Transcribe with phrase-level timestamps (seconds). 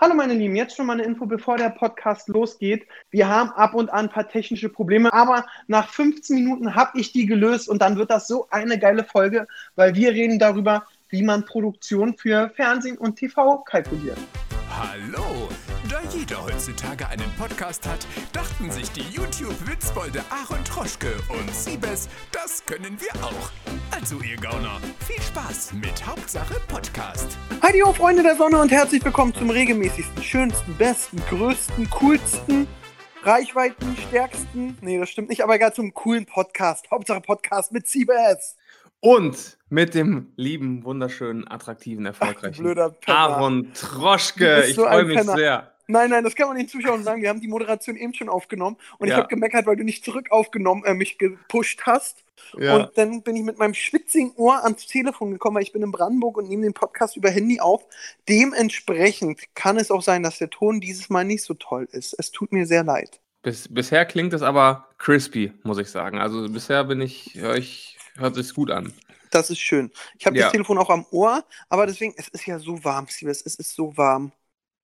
[0.00, 2.86] Hallo meine Lieben, jetzt schon mal eine Info, bevor der Podcast losgeht.
[3.10, 7.10] Wir haben ab und an ein paar technische Probleme, aber nach 15 Minuten habe ich
[7.10, 11.24] die gelöst und dann wird das so eine geile Folge, weil wir reden darüber, wie
[11.24, 14.18] man Produktion für Fernsehen und TV kalkuliert.
[14.70, 15.47] Hallo!
[16.28, 22.64] Da jeder heutzutage einen Podcast hat, dachten sich die YouTube-Witzbolde Aaron Troschke und Siebes, das
[22.66, 23.50] können wir auch.
[23.90, 27.38] Also ihr Gauner, viel Spaß mit Hauptsache Podcast.
[27.62, 32.66] Heidi ho, Freunde der Sonne und herzlich willkommen zum regelmäßigsten, schönsten, besten, größten, coolsten,
[33.22, 36.90] Reichweiten, stärksten, nee, das stimmt nicht, aber egal zum coolen Podcast.
[36.90, 38.56] Hauptsache Podcast mit Siebes.
[39.00, 43.18] Und mit dem lieben, wunderschönen, attraktiven, erfolgreichen blöder Penner.
[43.18, 44.64] Aaron Troschke.
[44.66, 45.34] Ich so freue mich Penner.
[45.34, 45.77] sehr.
[45.90, 47.22] Nein, nein, das kann man den Zuschauern sagen.
[47.22, 49.18] Wir haben die Moderation eben schon aufgenommen und ich Ja.
[49.18, 52.24] habe gemeckert, weil du nicht zurück aufgenommen, äh, mich gepusht hast.
[52.58, 52.76] Ja.
[52.76, 55.90] Und dann bin ich mit meinem schwitzigen Ohr ans Telefon gekommen, weil ich bin in
[55.90, 57.84] Brandenburg und nehme den Podcast über Handy auf.
[58.28, 62.14] Dementsprechend kann es auch sein, dass der Ton dieses Mal nicht so toll ist.
[62.18, 63.20] Es tut mir sehr leid.
[63.42, 66.18] Bis, bisher klingt es aber crispy, muss ich sagen.
[66.18, 68.92] Also bisher bin ich, hör ich, hört sich gut an.
[69.30, 69.90] Das ist schön.
[70.18, 70.44] Ich habe Ja.
[70.44, 73.42] das Telefon auch am Ohr, aber deswegen, es ist ja so warm, Siebes.
[73.44, 74.32] Es ist so warm.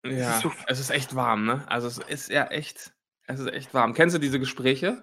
[0.04, 1.64] Ja, so- es ist echt warm, ne?
[1.68, 2.92] Also es ist ja echt,
[3.26, 3.94] es ist echt warm.
[3.94, 5.02] Kennst du diese Gespräche?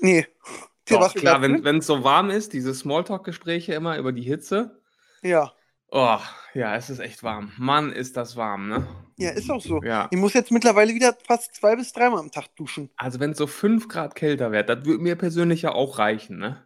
[0.00, 0.26] Nee.
[0.88, 1.42] Doch, war's klar, egal?
[1.54, 4.80] wenn wenn es so warm ist, diese Smalltalk-Gespräche immer über die Hitze.
[5.22, 5.52] Ja.
[5.88, 6.18] Oh,
[6.54, 7.52] ja, es ist echt warm.
[7.56, 8.86] Mann, ist das warm, ne?
[9.16, 9.82] Ja, ist auch so.
[9.82, 10.08] Ja.
[10.10, 12.90] Ich muss jetzt mittlerweile wieder fast zwei bis dreimal am Tag duschen.
[12.96, 16.38] Also wenn es so 5 Grad kälter wird, das würde mir persönlich ja auch reichen,
[16.38, 16.65] ne?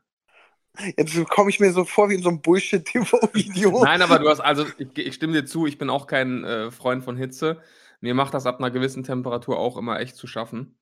[0.97, 3.85] Jetzt komme ich mir so vor wie in so einem Bullshit-TV-Video.
[3.85, 6.71] Nein, aber du hast, also ich, ich stimme dir zu, ich bin auch kein äh,
[6.71, 7.61] Freund von Hitze.
[8.01, 10.79] Mir macht das ab einer gewissen Temperatur auch immer echt zu schaffen.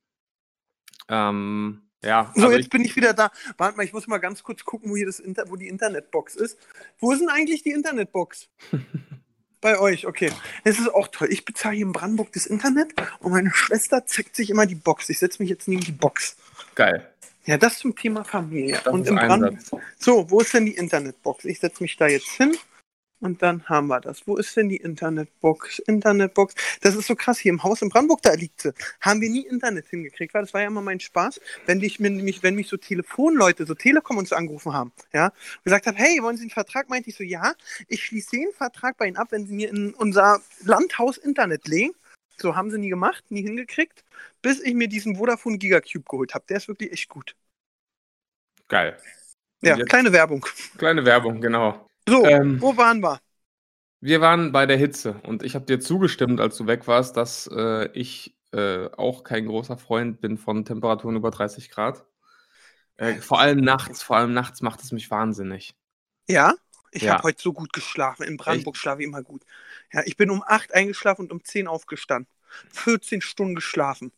[1.09, 3.31] Ähm, ja, So, also jetzt ich, bin ich wieder da.
[3.57, 6.37] Warte mal, ich muss mal ganz kurz gucken, wo hier das Inter wo die Internetbox
[6.37, 6.59] ist.
[6.99, 8.49] Wo ist denn eigentlich die Internetbox?
[9.61, 10.31] Bei euch, okay.
[10.63, 11.29] Das ist auch toll.
[11.33, 15.09] Ich bezahle hier in Brandenburg das Internet und meine Schwester zeckt sich immer die Box.
[15.09, 16.37] Ich setze mich jetzt neben die Box.
[16.77, 17.13] geil.
[17.49, 18.79] Ja, das zum Thema Familie.
[18.85, 19.17] Das und im.
[19.17, 19.71] Einsatz.
[19.99, 21.47] So, wo ist denn die Internetbox?
[21.47, 22.55] Ich setze mich da jetzt hin
[23.21, 24.27] und dann haben wir das.
[24.27, 25.79] Wo ist denn die Internetbox?
[25.79, 26.55] Internetbox.
[26.83, 27.39] Das ist so krass.
[27.39, 28.75] Hier im Haus in Brandenburg, da liegt sie.
[29.01, 32.11] Haben wir nie Internet hingekriegt, weil das war ja immer mein Spaß, wenn, ich, mir
[32.11, 36.23] nämlich, wenn mich so Telefonleute, so Telekom uns angerufen haben, ja, und gesagt haben, hey,
[36.23, 36.91] wollen Sie einen Vertrag?
[36.91, 37.55] Meinte ich so, ja,
[37.89, 41.95] ich schließe den Vertrag bei Ihnen ab, wenn Sie mir in unser Landhaus Internet legen.
[42.41, 44.05] So haben sie nie gemacht, nie hingekriegt,
[44.43, 46.45] bis ich mir diesen Vodafone Gigacube geholt habe.
[46.49, 47.37] Der ist wirklich echt gut.
[48.69, 48.97] Geil.
[49.63, 50.45] Ja, jetzt kleine Werbung.
[50.79, 51.87] kleine Werbung, genau.
[52.09, 53.21] So, Ähm, wo waren wir?
[54.01, 57.49] Wir waren bei der Hitze und ich habe dir zugestimmt, als du weg warst, dass
[57.53, 62.05] äh, ich äh, auch kein großer Freund bin von Temperaturen über 30 Grad.
[62.99, 65.77] Äh, vor allem nachts, vor allem nachts macht es mich wahnsinnig.
[66.29, 66.55] Ja?
[66.91, 67.11] Ich Ja.
[67.11, 68.23] habe heute so gut geschlafen.
[68.25, 69.45] In Brandenburg schlafe ich immer gut.
[69.93, 72.31] Ja, ich bin um 8 eingeschlafen und um 10 aufgestanden.
[72.71, 74.13] 14 Stunden geschlafen.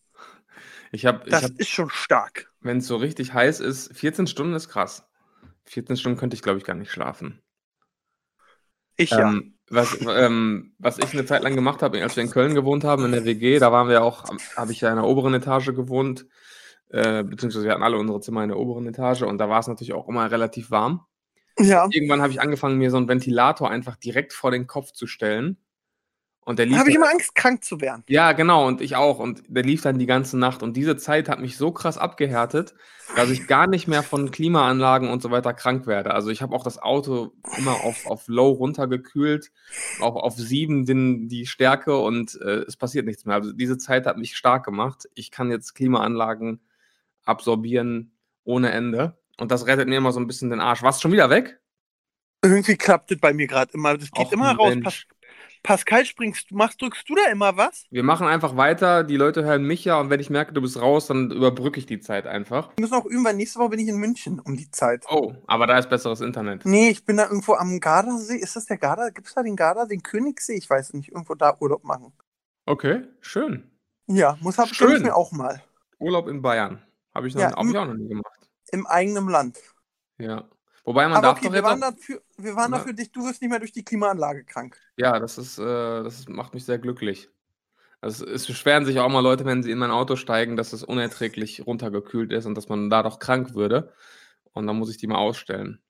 [0.93, 2.53] Ich ich Das hab, ist schon stark.
[2.61, 5.05] wenn es so richtig heiß ist, 14 Stunden ist krass.
[5.65, 7.41] 14 Stunden könnte ich, glaube ich, gar nicht schlafen.
[8.97, 9.31] Ich ja.
[9.31, 12.85] Ähm, was, ähm, was ich eine Zeit lang gemacht habe, als wir in Köln gewohnt
[12.85, 14.25] haben, in der WG, da waren wir auch,
[14.57, 16.27] habe ich ja in der oberen Etage gewohnt,
[16.89, 19.69] äh, beziehungsweise wir hatten alle unsere Zimmer in der oberen Etage und da war es
[19.69, 21.07] natürlich auch immer relativ warm.
[21.59, 21.89] Ja.
[21.91, 25.59] Irgendwann habe ich angefangen, mir so einen Ventilator einfach direkt vor den Kopf zu stellen.
[26.43, 26.79] Und der lief.
[26.79, 28.03] Habe ich immer Angst, krank zu werden.
[28.09, 29.19] ja, genau, und ich auch.
[29.19, 30.63] Und der lief dann die ganze Nacht.
[30.63, 32.75] Und diese Zeit hat mich so krass abgehärtet,
[33.15, 36.13] dass ich gar nicht mehr von Klimaanlagen und so weiter krank werde.
[36.13, 39.53] Also ich habe auch das Auto immer auf, auf Low runtergekühlt,
[40.01, 43.37] auch auf sieben den, die Stärke und äh, es passiert nichts mehr.
[43.37, 45.09] Also diese Zeit hat mich stark gemacht.
[45.15, 46.61] Ich kann jetzt Klimaanlagen
[47.25, 48.13] absorbieren
[48.45, 49.19] ohne Ende.
[49.41, 50.83] Und das rettet mir immer so ein bisschen den Arsch.
[50.83, 51.59] Warst du schon wieder weg?
[52.43, 53.97] Irgendwie klappt das bei mir gerade immer.
[53.97, 54.75] Das geht Och, immer raus.
[54.83, 55.05] Pas
[55.63, 57.85] Pascal, springst du, machst, drückst du da immer was?
[57.91, 59.05] Wir machen einfach weiter.
[59.05, 61.85] Die Leute hören mich ja und wenn ich merke, du bist raus, dann überbrücke ich
[61.85, 62.71] die Zeit einfach.
[62.79, 65.05] Wir müssen auch üben, weil nächste Woche bin ich in München um die Zeit.
[65.11, 66.65] Oh, aber da ist besseres Internet.
[66.65, 68.39] Nee, ich bin da irgendwo am Gardasee.
[68.39, 69.11] Ist das der Garda?
[69.11, 69.85] Gibt es da den Garda?
[69.85, 70.55] Den Königssee?
[70.57, 71.11] Ich weiß nicht.
[71.11, 72.15] Irgendwo da Urlaub machen.
[72.65, 73.71] Okay, schön.
[74.07, 74.97] Ja, muss hab Schön.
[74.97, 75.63] ich mir auch mal.
[75.99, 76.83] Urlaub in Bayern.
[77.15, 78.40] Habe ich, noch- Ja, hab ich auch noch nie gemacht.
[78.73, 79.59] Im eigenen Land.
[80.19, 80.49] Ja.
[80.85, 82.79] Wobei man Aber darf okay, doch wir waren, dafür, wir waren Ja.
[82.79, 84.79] dafür dich, du wirst nicht mehr durch die Klimaanlage krank.
[84.97, 85.63] Ja, das ist, äh,
[86.03, 87.29] das macht mich sehr glücklich.
[88.01, 90.83] Also es beschweren sich auch mal Leute, wenn sie in mein Auto steigen, dass es
[90.83, 93.93] unerträglich runtergekühlt ist und dass man da doch krank würde.
[94.53, 95.83] Und dann muss ich die mal ausstellen.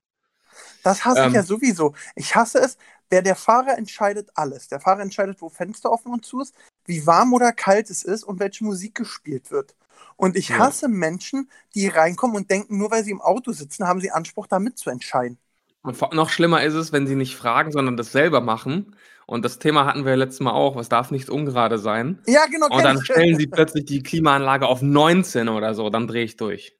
[0.82, 1.35] Das hasse ich Ähm.
[1.35, 1.94] ja sowieso.
[2.17, 2.79] Ich hasse es,
[3.12, 4.69] der, der Fahrer entscheidet alles.
[4.69, 6.55] Der Fahrer entscheidet, wo Fenster offen und zu ist,
[6.91, 9.75] wie warm oder kalt es ist und welche Musik gespielt wird.
[10.17, 10.59] Und ich Ja.
[10.59, 14.47] hasse Menschen, die reinkommen und denken, nur weil sie im Auto sitzen, haben sie Anspruch,
[14.47, 15.39] da mitzuentscheiden.
[15.83, 18.95] Und noch schlimmer ist es, wenn sie nicht fragen, sondern das selber machen
[19.27, 22.19] Und das Thema hatten wir ja letztes Mal auch, was darf nicht ungerade sein.
[22.27, 22.67] Ja, genau.
[22.67, 23.05] Und dann ich.
[23.05, 26.77] stellen sie plötzlich die Klimaanlage auf 19 oder so, dann drehe ich durch.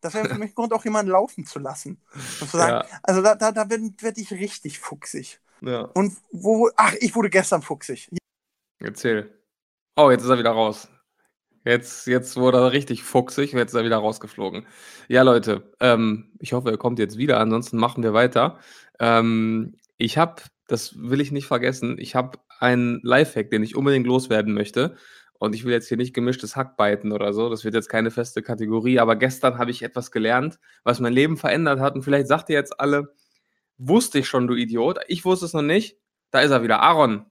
[0.00, 2.00] Das wäre für mich ein Grund, auch jemanden laufen zu lassen.
[2.40, 3.00] Und zu sagen, Ja.
[3.02, 5.40] Also da, da, da werde werd ich richtig fuchsig.
[5.60, 8.08] Ja, Und wo, ach, ich wurde gestern fuchsig.
[8.80, 9.34] Erzähl.
[9.96, 10.88] Oh, jetzt ist er wieder raus.
[11.64, 14.66] Jetzt, jetzt wurde er richtig fuchsig und jetzt ist er wieder rausgeflogen.
[15.08, 18.58] Ja, Leute, ähm, ich hoffe, er kommt jetzt wieder, ansonsten machen wir weiter.
[19.00, 24.06] Ähm, ich habe, das will ich nicht vergessen, ich habe einen Lifehack, den ich unbedingt
[24.06, 24.96] loswerden möchte.
[25.38, 27.48] Und ich will jetzt hier nicht gemischtes Hack biten oder so.
[27.48, 28.98] Das wird jetzt keine feste Kategorie.
[28.98, 31.94] Aber gestern habe ich etwas gelernt, was mein Leben verändert hat.
[31.94, 33.14] Und vielleicht sagt ihr jetzt alle,
[33.76, 34.98] wusste ich schon, du Idiot.
[35.06, 35.96] Ich wusste es noch nicht.
[36.32, 36.80] Da ist er wieder.
[36.80, 37.26] Aaron,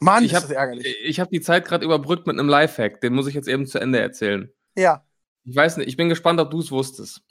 [0.00, 0.96] Mann, Ich ist hab- das ärgerlich.
[1.02, 3.00] ich habe die Zeit gerade überbrückt mit einem Lifehack.
[3.00, 4.50] Den muss ich jetzt eben zu Ende erzählen.
[4.76, 5.04] Ja.
[5.44, 7.22] Ich weiß nicht, ich bin gespannt, ob du es wusstest.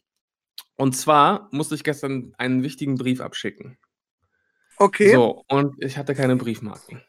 [0.75, 3.77] Und zwar musste ich gestern einen wichtigen Brief abschicken.
[4.77, 5.13] Okay.
[5.13, 7.01] So, und ich hatte keine Briefmarken.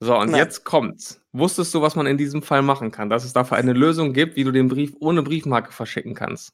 [0.00, 0.40] So, und Nein.
[0.40, 1.20] jetzt kommt's.
[1.32, 3.08] Wusstest du, was man in diesem Fall machen kann?
[3.08, 6.52] Dass es dafür eine Lösung gibt, wie du den Brief ohne Briefmarke verschicken kannst.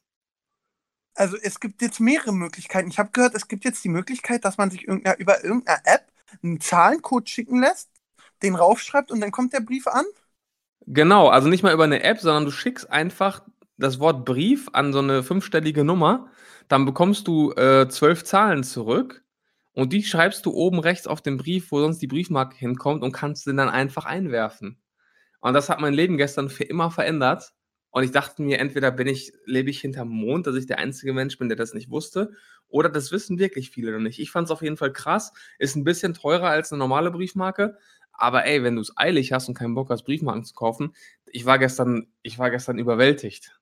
[1.14, 2.88] Also es gibt jetzt mehrere Möglichkeiten.
[2.88, 6.06] Ich habe gehört, es gibt jetzt die Möglichkeit, dass man sich irgendeiner, über irgendeine App
[6.42, 7.90] einen Zahlencode schicken lässt,
[8.42, 10.04] den raufschreibt und dann kommt der Brief an.
[10.86, 13.42] Genau, also nicht mal über eine App, sondern du schickst einfach
[13.76, 16.30] das Wort Brief an so eine fünfstellige Nummer.
[16.68, 19.24] Dann bekommst du äh, zwölf Zahlen zurück
[19.72, 23.12] und die schreibst du oben rechts auf den Brief, wo sonst die Briefmarke hinkommt und
[23.12, 24.80] kannst den dann einfach einwerfen.
[25.40, 27.52] Und das hat mein Leben gestern für immer verändert.
[27.90, 31.12] Und ich dachte mir, entweder bin ich, lebe ich hinterm Mond, dass ich der einzige
[31.12, 32.32] Mensch bin, der das nicht wusste,
[32.68, 34.20] oder das wissen wirklich viele noch nicht.
[34.20, 35.32] Ich fand es auf jeden Fall krass.
[35.58, 37.78] Ist ein bisschen teurer als eine normale Briefmarke,
[38.12, 40.94] aber ey, wenn du es eilig hast und keinen Bock hast, Briefmarken zu kaufen,
[41.26, 43.58] ich war gestern, ich war gestern überwältigt.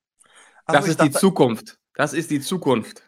[0.66, 1.78] Also das ist die dachte, Zukunft.
[1.94, 3.02] Das ist die Zukunft.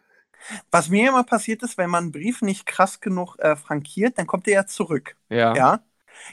[0.70, 4.26] was mir immer passiert ist, wenn man einen Brief nicht krass genug äh, frankiert, dann
[4.26, 5.16] kommt der ja zurück.
[5.28, 5.54] Ja.
[5.54, 5.84] Ja.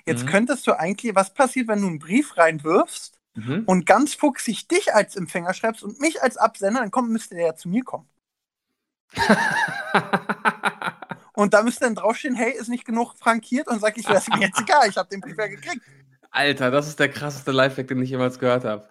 [0.06, 0.28] Jetzt Mhm.
[0.28, 3.64] könntest du eigentlich, was passiert, wenn du einen Brief reinwirfst Mhm.
[3.66, 7.48] und ganz fuchsig dich als Empfänger schreibst und mich als Absender, dann kommt, müsste der
[7.48, 8.08] ja zu mir kommen.
[11.34, 14.34] Und da müsste dann draufstehen, hey, ist nicht genug frankiert und sag ich, das ist
[14.34, 15.86] mir jetzt egal, ich habe den ja gekriegt.
[16.32, 18.90] Alter, das ist der krasseste Lifehack, den ich jemals gehört habe.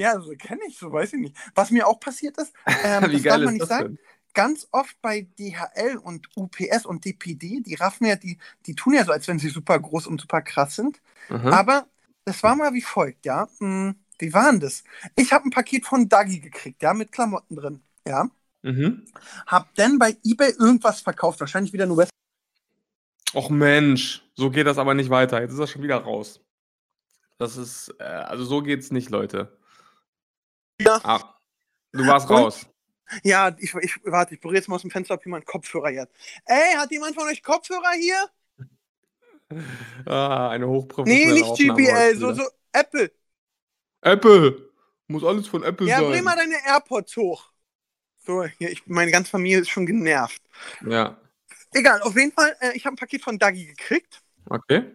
[0.00, 1.36] Ja, so kenne ich, so weiß ich nicht.
[1.54, 3.98] Was mir auch passiert ist, ähm, Wie das darf geil man ist nicht sagen,
[4.32, 9.04] ganz oft bei DHL und UPS und DPD, die raffen ja, die, die tun ja
[9.04, 11.02] so, als wenn sie super groß und super krass sind.
[11.28, 11.48] Mhm.
[11.48, 11.86] Aber
[12.24, 13.48] das war mal wie folgt, ja.
[13.58, 14.84] Hm, wie war denn das?
[15.16, 18.28] Ich habe ein Paket von Dagi gekriegt, ja, mit Klamotten drin, ja.
[18.62, 19.04] Mhm.
[19.46, 22.10] Hab dann bei eBay irgendwas verkauft, wahrscheinlich wieder nur West.
[23.34, 25.40] Och Mensch, so geht das aber nicht weiter.
[25.40, 26.40] Jetzt ist er schon wieder raus.
[27.36, 29.58] Das ist, äh, also so geht's nicht, Leute.
[30.80, 31.00] Ja.
[31.02, 31.34] Ah,
[31.92, 32.36] du warst Und?
[32.36, 32.66] raus.
[33.22, 36.02] Ja, ich, ich warte, ich berühre jetzt mal aus dem Fenster, ob jemand Kopfhörer hier
[36.02, 36.10] hat.
[36.46, 38.30] Ey, hat jemand von euch Kopfhörer hier?
[40.06, 42.42] Ah, eine Nee, hochprofessionelle nicht Aufnahme GBL, so, so
[42.72, 43.10] Apple.
[44.02, 44.70] Apple!
[45.08, 46.10] Muss alles von Apple Ja, sein.
[46.10, 47.50] bring mal deine AirPods hoch.
[48.26, 50.42] So, ich, meine ganze Familie ist schon genervt.
[50.86, 51.18] Ja,
[51.74, 54.94] Egal, auf jeden Fall, äh, ich habe ein Paket von Dagi gekriegt okay.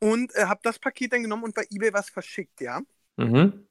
[0.00, 2.80] und äh, habe das Paket dann genommen und bei eBay was verschickt, ja.
[3.18, 3.66] Mhm.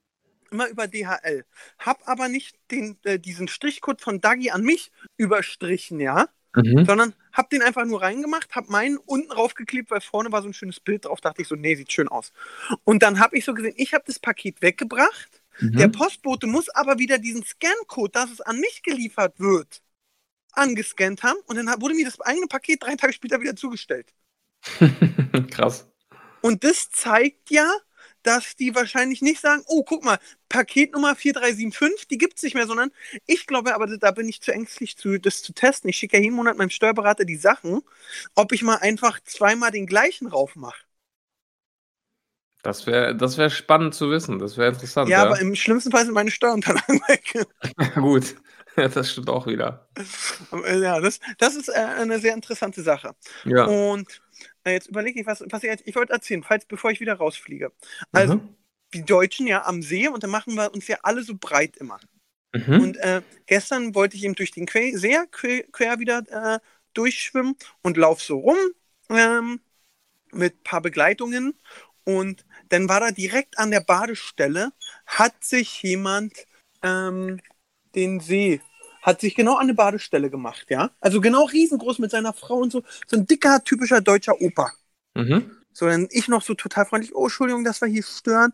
[0.51, 1.45] Immer über DHL.
[1.79, 6.85] Hab aber nicht den, äh, diesen Strichcode von Dagi an mich überstrichen, ja, Mhm.
[6.85, 10.53] sondern hab den einfach nur reingemacht, hab meinen unten raufgeklebt, weil vorne war so ein
[10.53, 12.33] schönes Bild drauf, dachte ich so, nee, sieht schön aus.
[12.83, 15.41] Und dann habe ich so gesehen, ich habe das Paket weggebracht,
[15.77, 15.91] der Mhm.
[15.91, 19.81] Postbote muss aber wieder diesen Scancode, dass es an mich geliefert wird,
[20.53, 24.13] angescannt haben und dann wurde mir das eigene Paket drei Tage später wieder zugestellt.
[25.51, 25.85] Krass.
[26.41, 27.71] Und das zeigt ja,
[28.23, 32.67] dass die wahrscheinlich nicht sagen, oh, guck mal, Paketnummer 4375, die gibt es nicht mehr,
[32.67, 32.91] sondern
[33.25, 35.89] ich glaube, aber da bin ich zu ängstlich, zu, das zu testen.
[35.89, 37.81] Ich schicke ja jeden Monat meinem Steuerberater die Sachen,
[38.35, 40.83] ob ich mal einfach zweimal den gleichen raufmache.
[42.63, 44.37] Das wäre das wär spannend zu wissen.
[44.39, 45.09] Das wäre interessant.
[45.09, 47.33] Ja, Ja, aber im schlimmsten Fall sind meine Steuerunterlagen weg.
[47.95, 48.35] gut.
[48.77, 49.85] Das stimmt auch wieder.
[50.65, 53.11] Ja, das, das ist äh, eine sehr interessante Sache.
[53.43, 53.65] Ja.
[53.65, 54.21] Und
[54.69, 57.71] jetzt überlege ich, was, was ich, jetzt- ich wollte erzählen, falls bevor ich wieder rausfliege.
[58.11, 58.55] Also, Mhm.
[58.93, 61.99] die Deutschen ja am See und dann machen wir uns ja alle so breit immer.
[62.53, 62.81] Mhm.
[62.81, 66.59] Und äh, gestern wollte ich eben durch den que sehr quer, quer wieder äh,
[66.93, 68.57] durchschwimmen und lauf so rum
[69.09, 69.61] ähm,
[70.31, 71.55] mit ein paar Begleitungen.
[72.03, 74.73] Und dann war da direkt an der Badestelle,
[75.05, 76.33] hat sich jemand
[76.81, 77.39] ähm,
[77.95, 78.61] den See,
[79.01, 80.91] hat sich genau an eine Badestelle gemacht, ja.
[80.99, 84.71] Also genau riesengroß mit seiner Frau und so, so ein dicker, typischer deutscher Opa.
[85.15, 85.51] Mhm.
[85.73, 88.51] So, dann ich noch so total freundlich, oh, Entschuldigung, dass wir hier stören.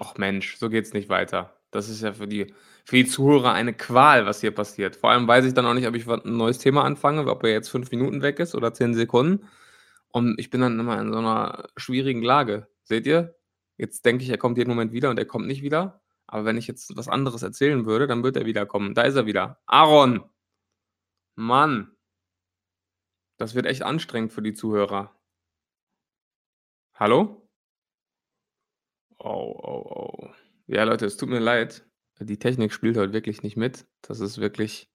[0.00, 1.56] Ach Mensch, so geht's nicht weiter.
[1.70, 4.96] Das ist ja für die, für die Zuhörer eine Qual, was hier passiert.
[4.96, 7.50] Vor allem weiß ich dann auch nicht, ob ich ein neues Thema anfange, ob er
[7.50, 9.48] jetzt fünf Minuten weg ist oder zehn Sekunden.
[10.08, 12.68] Und ich bin dann immer in so einer schwierigen Lage.
[12.84, 13.36] Seht ihr?
[13.76, 16.03] Jetzt denke ich, er kommt jeden Moment wieder und er kommt nicht wieder.
[16.26, 18.94] Aber wenn ich jetzt was anderes erzählen würde, dann wird er wiederkommen.
[18.94, 19.60] Da ist er wieder.
[19.66, 20.24] Aaron!
[21.36, 21.96] Mann!
[23.36, 25.14] Das wird echt anstrengend für die Zuhörer.
[26.94, 27.48] Hallo?
[29.18, 30.30] Oh, oh, oh.
[30.66, 31.86] Ja, Leute, es tut mir leid.
[32.20, 33.86] Die Technik spielt heute wirklich nicht mit.
[34.02, 34.90] Das ist wirklich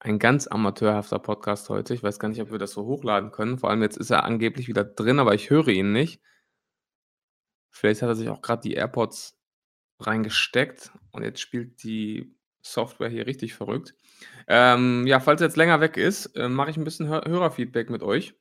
[0.00, 1.94] ein ganz amateurhafter Podcast heute.
[1.94, 3.58] Ich weiß gar nicht, ob wir das so hochladen können.
[3.58, 6.22] Vor allem jetzt ist er angeblich wieder drin, aber ich höre ihn nicht.
[7.70, 9.38] Vielleicht hat er sich auch gerade die AirPods
[10.06, 13.94] reingesteckt und jetzt spielt die Software hier richtig verrückt.
[14.46, 17.90] Ähm, ja, falls er jetzt länger weg ist, äh, mache ich ein bisschen Hör Hörerfeedback
[17.90, 18.34] mit euch.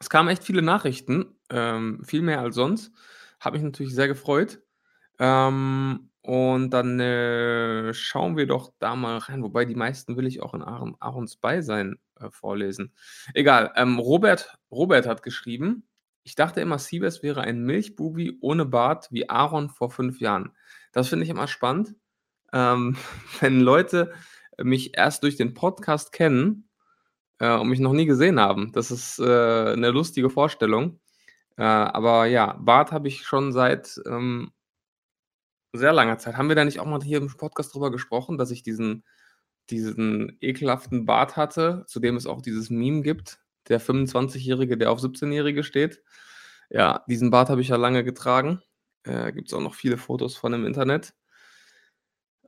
[0.00, 2.92] Es kamen echt viele Nachrichten, ähm, viel mehr als sonst.
[3.38, 4.60] Hat mich natürlich sehr gefreut.
[5.18, 10.42] Ähm, und dann äh, schauen wir doch da mal rein, wobei die meisten will ich
[10.42, 12.94] auch in Aaron, Aarons Beisein äh, vorlesen.
[13.34, 15.86] Egal, ähm, Robert, Robert hat geschrieben,
[16.24, 20.52] ich dachte immer, Siebes wäre ein Milchbubi ohne Bart wie Aaron vor fünf Jahren.
[20.92, 21.94] Das finde ich immer spannend,
[22.52, 22.96] ähm,
[23.40, 24.12] wenn Leute
[24.58, 26.68] mich erst durch den Podcast kennen
[27.38, 28.72] äh, und mich noch nie gesehen haben.
[28.72, 31.00] Das ist äh, eine lustige Vorstellung.
[31.56, 34.50] Äh, aber ja, Bart habe ich schon seit ähm,
[35.72, 36.36] sehr langer Zeit.
[36.36, 39.04] Haben wir da nicht auch mal hier im Podcast drüber gesprochen, dass ich diesen,
[39.70, 45.00] diesen ekelhaften Bart hatte, zu dem es auch dieses Meme gibt, der 25-Jährige, der auf
[45.00, 46.02] 17-Jährige steht.
[46.70, 48.62] Ja, diesen Bart habe ich ja lange getragen.
[49.04, 51.14] Äh, Gibt es auch noch viele Fotos von im Internet.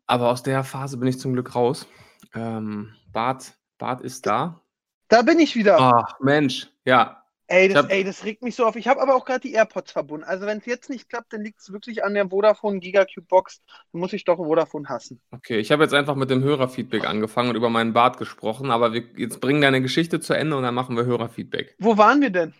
[0.06, 1.86] Aber aus der Phase bin ich zum Glück raus.
[2.34, 4.62] Ähm, Bart, Bart ist da.
[5.08, 5.78] Da bin ich wieder.
[5.78, 7.25] Ach, Mensch, ja.
[7.48, 8.76] Ey, das, hab- ey, das regt mich so auf.
[8.76, 10.24] Ich habe aber auch gerade die AirPods verbunden.
[10.24, 13.62] Also wenn es jetzt nicht klappt, dann liegt es wirklich an der Vodafone Gigacube Box.
[13.92, 15.20] Dann muss ich doch Vodafone hassen.
[15.30, 18.92] Okay, ich habe jetzt einfach mit dem Hörerfeedback angefangen und über meinen Bart gesprochen, aber
[18.92, 21.76] wir jetzt bringen deine Geschichte zu Ende und dann machen wir Hörerfeedback.
[21.78, 22.54] Wo waren wir denn?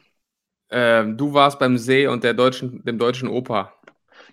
[0.71, 3.73] Ähm, du warst beim See und der deutschen, dem deutschen Oper.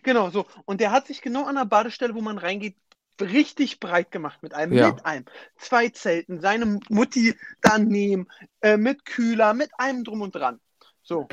[0.03, 0.45] Genau, so.
[0.65, 2.75] Und der hat sich genau an der Badestelle, wo man reingeht,
[3.21, 4.89] richtig breit gemacht mit einem, Ja.
[4.89, 5.25] mit einem,
[5.57, 8.27] zwei Zelten, seine Mutti daneben,
[8.61, 10.59] äh, mit Kühler, mit allem drum und dran.
[11.03, 11.31] So.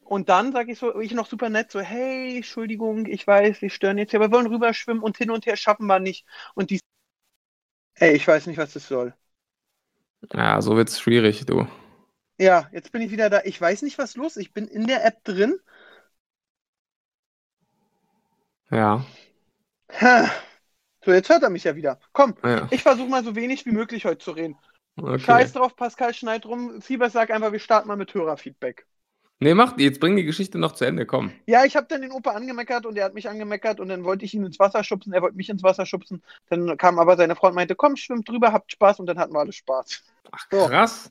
[0.00, 3.70] Und dann sage ich so, ich noch super nett, so, hey, Entschuldigung, ich weiß, wir
[3.70, 6.26] stören jetzt hier, aber wir wollen rüberschwimmen und hin und her schaffen wir nicht.
[6.54, 6.80] Und die,
[7.96, 9.14] ey, ich weiß nicht, was das soll.
[10.32, 11.66] Ja, so wird's schwierig, du.
[12.38, 13.42] Ja, jetzt bin ich wieder da.
[13.44, 14.42] Ich weiß nicht, was los ist.
[14.42, 15.58] Ich bin in der App drin.
[18.70, 19.04] Ja,
[20.00, 20.30] Ha.
[21.04, 21.98] So, jetzt hört er mich ja wieder.
[22.12, 22.68] Komm, ja.
[22.70, 24.56] ich versuche mal so wenig wie möglich heute zu reden.
[24.96, 25.18] Okay.
[25.18, 26.80] Scheiß drauf, Pascal schneid rum.
[26.80, 28.86] Siebers sag einfach, wir starten mal mit Hörerfeedback.
[29.40, 31.32] Nee, mach, jetzt bring die Geschichte noch zu Ende, komm.
[31.46, 34.24] Ja, ich habe dann den Opa angemeckert und er hat mich angemeckert und dann wollte
[34.24, 36.22] ich ihn ins Wasser schubsen, er wollte mich ins Wasser schubsen.
[36.48, 39.34] Dann kam aber seine Frau und meinte, komm, schwimmt drüber, habt Spaß und dann hatten
[39.34, 40.04] wir alle Spaß.
[40.30, 40.66] Ach, So.
[40.68, 41.10] krass.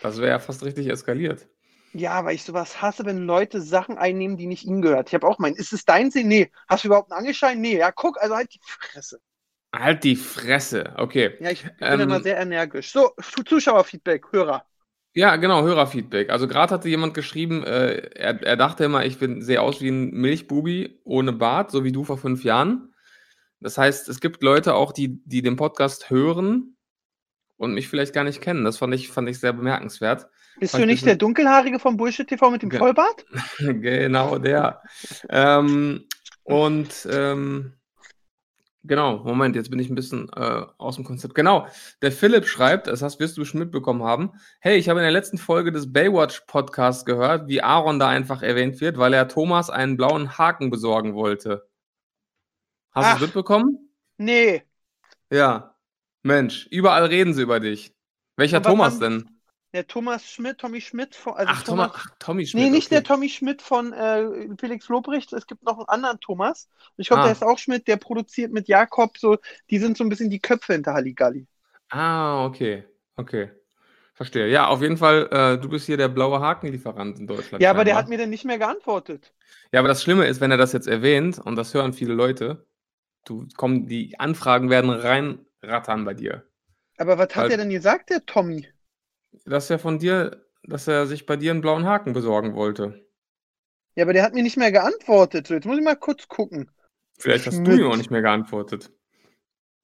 [0.00, 1.48] Das wäre ja fast richtig eskaliert.
[1.98, 5.08] Ja, weil ich sowas hasse, wenn Leute Sachen einnehmen, die nicht ihnen gehört.
[5.08, 6.24] Ich habe auch meinen, ist es dein See?
[6.24, 6.50] Nee.
[6.68, 7.60] Hast du überhaupt einen Angelschein?
[7.60, 7.78] Nee.
[7.78, 9.20] Ja, guck, also halt die Fresse.
[9.74, 10.94] Halt die Fresse.
[10.96, 11.36] Okay.
[11.40, 12.92] Ja, ich bin Ähm, immer sehr energisch.
[12.92, 13.12] So,
[13.46, 14.64] Zuschauerfeedback, Hörer.
[15.14, 16.28] Ja, genau, Hörerfeedback.
[16.28, 19.88] Also gerade hatte jemand geschrieben, äh, er, er dachte immer, ich bin, sehe aus wie
[19.88, 22.94] ein Milchbubi ohne Bart, so wie du vor fünf Jahren.
[23.60, 26.76] Das heißt, es gibt Leute auch, die, die den Podcast hören
[27.56, 28.64] und mich vielleicht gar nicht kennen.
[28.64, 30.26] Das fand ich, fand ich sehr bemerkenswert.
[30.58, 33.24] Bist du ich nicht der Dunkelhaarige vom Bullshit TV mit dem Ge- Vollbart?
[33.58, 34.82] genau der.
[35.28, 36.06] ähm,
[36.44, 37.72] und ähm,
[38.84, 41.34] genau, Moment, jetzt bin ich ein bisschen äh, aus dem Konzept.
[41.34, 41.66] Genau,
[42.02, 44.32] der Philipp schreibt, das hast, wirst du schon mitbekommen haben.
[44.60, 48.80] Hey, ich habe in der letzten Folge des Baywatch-Podcasts gehört, wie Aaron da einfach erwähnt
[48.80, 51.68] wird, weil er Thomas einen blauen Haken besorgen wollte.
[52.92, 53.90] Hast du es mitbekommen?
[54.18, 54.62] Nee.
[55.30, 55.74] Ja.
[56.22, 57.94] Mensch, überall reden sie über dich.
[58.36, 59.35] Welcher was Thomas denn?
[59.76, 61.34] Der Thomas Schmidt, Tommy Schmidt von.
[61.34, 62.64] Also Ach, Thomas, ach, Tommy Schmidt.
[62.64, 62.94] Nee, nicht okay.
[62.94, 65.34] der Tommy Schmidt von äh, Felix Lobrecht.
[65.34, 66.70] Es gibt noch einen anderen Thomas.
[66.96, 67.24] Ich glaube, Ah.
[67.26, 69.36] der ist auch Schmidt, der produziert mit Jakob so.
[69.68, 71.46] Die sind so ein bisschen die Köpfe hinter Halligalli.
[71.90, 72.84] Ah, okay.
[73.16, 73.50] Okay.
[74.14, 74.48] Verstehe.
[74.48, 77.62] Ja, auf jeden Fall, äh, du bist hier der blaue Hakenlieferant in Deutschland.
[77.62, 79.34] Ja, aber der hat mir dann nicht mehr geantwortet.
[79.72, 82.66] Ja, aber das Schlimme ist, wenn er das jetzt erwähnt, und das hören viele Leute,
[83.26, 86.44] du kommen, die Anfragen werden reinrattern bei dir.
[86.96, 88.66] Aber was hat Weil- der denn gesagt, der Tommy?
[89.44, 93.06] Dass er von dir, dass er sich bei dir einen blauen Haken besorgen wollte.
[93.94, 95.46] Ja, aber der hat mir nicht mehr geantwortet.
[95.46, 96.70] So, jetzt muss ich mal kurz gucken.
[97.18, 97.80] Vielleicht hast du Schmidt.
[97.80, 98.90] ihm auch nicht mehr geantwortet.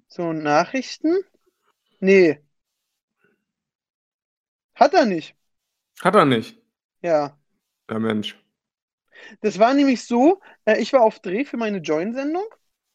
[0.09, 1.17] So, Nachrichten?
[2.01, 2.41] Nee.
[4.75, 5.35] Hat er nicht.
[6.01, 6.59] Hat er nicht.
[7.03, 7.39] Ja.
[7.89, 8.37] Der Mensch.
[9.41, 12.45] Das war nämlich so, äh, ich war auf Dreh für meine Join-Sendung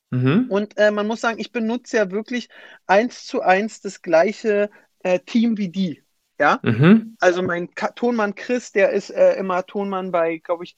[0.10, 0.48] Mhm.
[0.50, 2.50] Und äh, man muss sagen, ich benutze ja wirklich
[2.86, 6.04] eins zu eins das gleiche äh, Team wie die.
[6.39, 6.60] Ja.
[6.62, 7.17] Mhm.
[7.20, 10.77] Also mein Ka Tonmann Chris, der ist äh, immer Tonmann bei, glaube ich,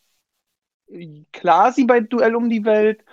[1.31, 3.03] Klasi bei Duell um die Welt.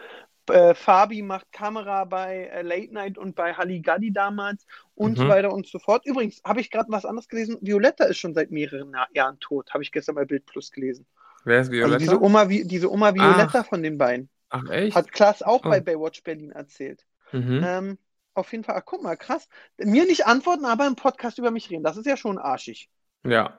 [0.49, 5.23] Äh, Fabi macht Kamera bei äh, Late Night und bei Halligalli damals und mhm.
[5.23, 6.07] so weiter und so fort.
[6.07, 7.59] Übrigens, habe ich gerade was anderes gelesen.
[7.61, 11.05] Violetta ist schon seit mehreren Jahren tot, habe ich gestern bei Bild Plus gelesen.
[11.45, 11.95] Wer ist Violetta?
[11.95, 13.67] Also diese Oma, diese Oma Violetta Ach.
[13.67, 14.29] von den beiden.
[14.51, 14.95] Ach echt?
[14.95, 15.69] Hat Klaas auch oh.
[15.69, 17.05] bei Baywatch Berlin erzählt.
[17.33, 17.65] Mhm.
[17.65, 17.99] Ähm,
[18.37, 19.49] auf jeden Fall, ach, guck mal, krass.
[19.79, 21.85] Mir nicht antworten, aber im Podcast über mich reden.
[21.85, 22.89] Das ist ja schon arschig.
[23.25, 23.59] Ja.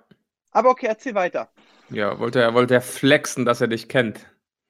[0.52, 1.50] Aber okay, erzähl weiter.
[1.90, 4.26] Ja, wollte er, wollte er flexen, dass er dich kennt.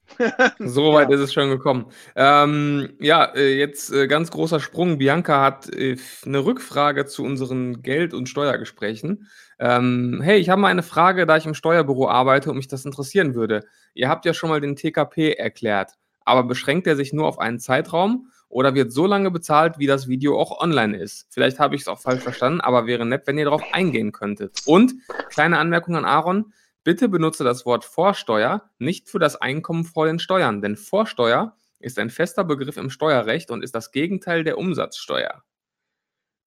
[0.59, 1.15] so weit ja.
[1.15, 1.91] ist es schon gekommen.
[2.15, 4.97] Ähm, ja, äh, jetzt äh, ganz großer Sprung.
[4.97, 9.27] Bianca hat äh, eine Rückfrage zu unseren Geld- und Steuergesprächen.
[9.59, 12.85] Ähm, hey, ich habe mal eine Frage, da ich im Steuerbüro arbeite und mich das
[12.85, 13.65] interessieren würde.
[13.93, 17.59] Ihr habt ja schon mal den TKP erklärt, aber beschränkt er sich nur auf einen
[17.59, 21.27] Zeitraum oder wird so lange bezahlt, wie das Video auch online ist?
[21.29, 24.61] Vielleicht habe ich es auch falsch verstanden, aber wäre nett, wenn ihr darauf eingehen könntet.
[24.65, 24.93] Und
[25.29, 26.53] kleine Anmerkung an Aaron.
[26.83, 31.99] Bitte benutze das Wort Vorsteuer nicht für das Einkommen vor den Steuern, denn Vorsteuer ist
[31.99, 35.43] ein fester Begriff im Steuerrecht und ist das Gegenteil der Umsatzsteuer.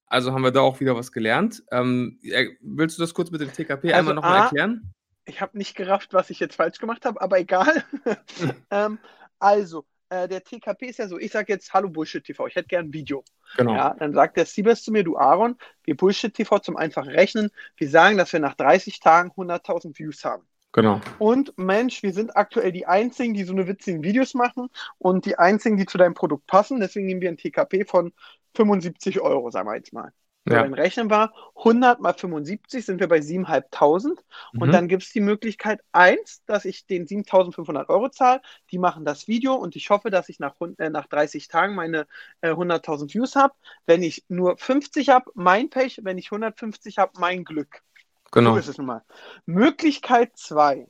[0.07, 1.63] Also haben wir da auch wieder was gelernt.
[1.71, 2.19] Ähm,
[2.61, 4.93] willst du das kurz mit dem TKP also einmal nochmal erklären?
[5.25, 7.85] Ich habe nicht gerafft, was ich jetzt falsch gemacht habe, aber egal.
[8.71, 8.99] ähm,
[9.39, 12.69] also, äh, der TKP ist ja so, ich sage jetzt Hallo Bullshit TV, ich hätte
[12.69, 13.25] gern ein Video.
[13.57, 13.75] Genau.
[13.75, 17.51] Ja, dann sagt der Siebes zu mir, du Aaron, wir Bullshit TV zum einfachen Rechnen,
[17.77, 20.45] wir sagen, dass wir nach 30 Tagen 100.000 Views haben.
[20.73, 21.01] Genau.
[21.19, 25.37] Und Mensch, wir sind aktuell die Einzigen, die so eine witzigen Videos machen und die
[25.37, 26.79] Einzigen, die zu deinem Produkt passen.
[26.79, 28.13] Deswegen nehmen wir ein TKP von
[28.55, 30.13] 75 Euro, sagen wir jetzt mal.
[30.49, 30.63] Ja.
[30.63, 34.17] Dann rechnen wir 100 mal 75 sind wir bei 7.500
[34.53, 34.63] mhm.
[34.63, 39.05] und dann gibt es die Möglichkeit eins, dass ich den 7.500 Euro zahle, die machen
[39.05, 42.07] das Video und ich hoffe, dass ich nach, äh, nach 30 Tagen meine
[42.41, 43.53] äh, 100.000 Views habe.
[43.85, 47.83] Wenn ich nur 50 habe, mein Pech, wenn ich 150 habe, mein Glück.
[48.33, 48.53] Genau.
[48.53, 49.05] So ist es nun mal.
[49.45, 50.89] Möglichkeit 2.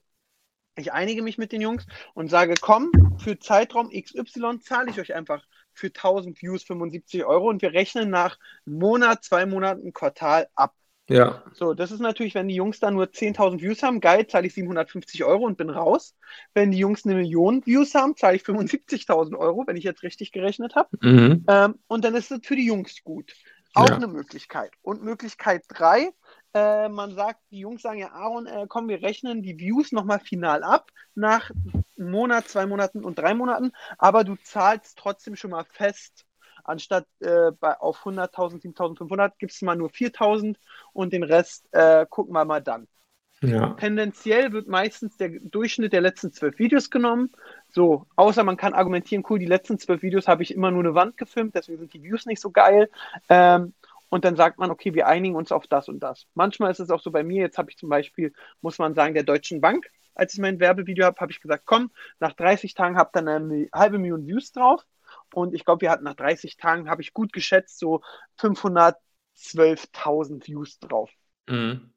[0.76, 5.14] Ich einige mich mit den Jungs und sage, komm, für Zeitraum XY zahle ich euch
[5.14, 10.74] einfach für 1000 Views 75 Euro und wir rechnen nach Monat, zwei Monaten, Quartal ab.
[11.08, 11.42] Ja.
[11.52, 14.54] So, das ist natürlich, wenn die Jungs dann nur 10.000 Views haben, geil, zahle ich
[14.54, 16.14] 750 Euro und bin raus.
[16.54, 20.30] Wenn die Jungs eine Million Views haben, zahle ich 75.000 Euro, wenn ich jetzt richtig
[20.30, 20.90] gerechnet habe.
[21.00, 21.44] Mhm.
[21.48, 23.34] Ähm, und dann ist es für die Jungs gut.
[23.74, 23.96] Auch ja.
[23.96, 24.70] eine Möglichkeit.
[24.82, 26.10] Und Möglichkeit drei,
[26.54, 30.20] äh, man sagt, die Jungs sagen ja, Aaron, äh, komm, wir rechnen die Views nochmal
[30.20, 31.50] final ab nach
[32.00, 36.26] einem Monat, zwei Monaten und drei Monaten, aber du zahlst trotzdem schon mal fest.
[36.64, 40.56] Anstatt äh, bei, auf 100.000, 7.500 gibst du mal nur 4.000
[40.92, 42.86] und den Rest äh, gucken wir mal dann.
[43.42, 43.70] Ja.
[43.70, 47.30] Tendenziell wird meistens der Durchschnitt der letzten zwölf Videos genommen.
[47.70, 50.94] So, außer man kann argumentieren, cool, die letzten zwölf Videos habe ich immer nur eine
[50.94, 52.90] Wand gefilmt, deswegen sind die Views nicht so geil.
[53.30, 53.72] Ähm,
[54.10, 56.26] und dann sagt man, okay, wir einigen uns auf das und das.
[56.34, 59.14] Manchmal ist es auch so bei mir, jetzt habe ich zum Beispiel, muss man sagen,
[59.14, 62.96] der Deutschen Bank, als ich mein Werbevideo habe, habe ich gesagt, komm, nach 30 Tagen
[62.96, 64.84] habt ihr eine halbe Million Views drauf.
[65.34, 68.00] Und ich glaube, wir hatten nach 30 Tagen, habe ich gut geschätzt, so
[68.38, 71.10] 512.000 Views drauf.
[71.48, 71.92] Mhm.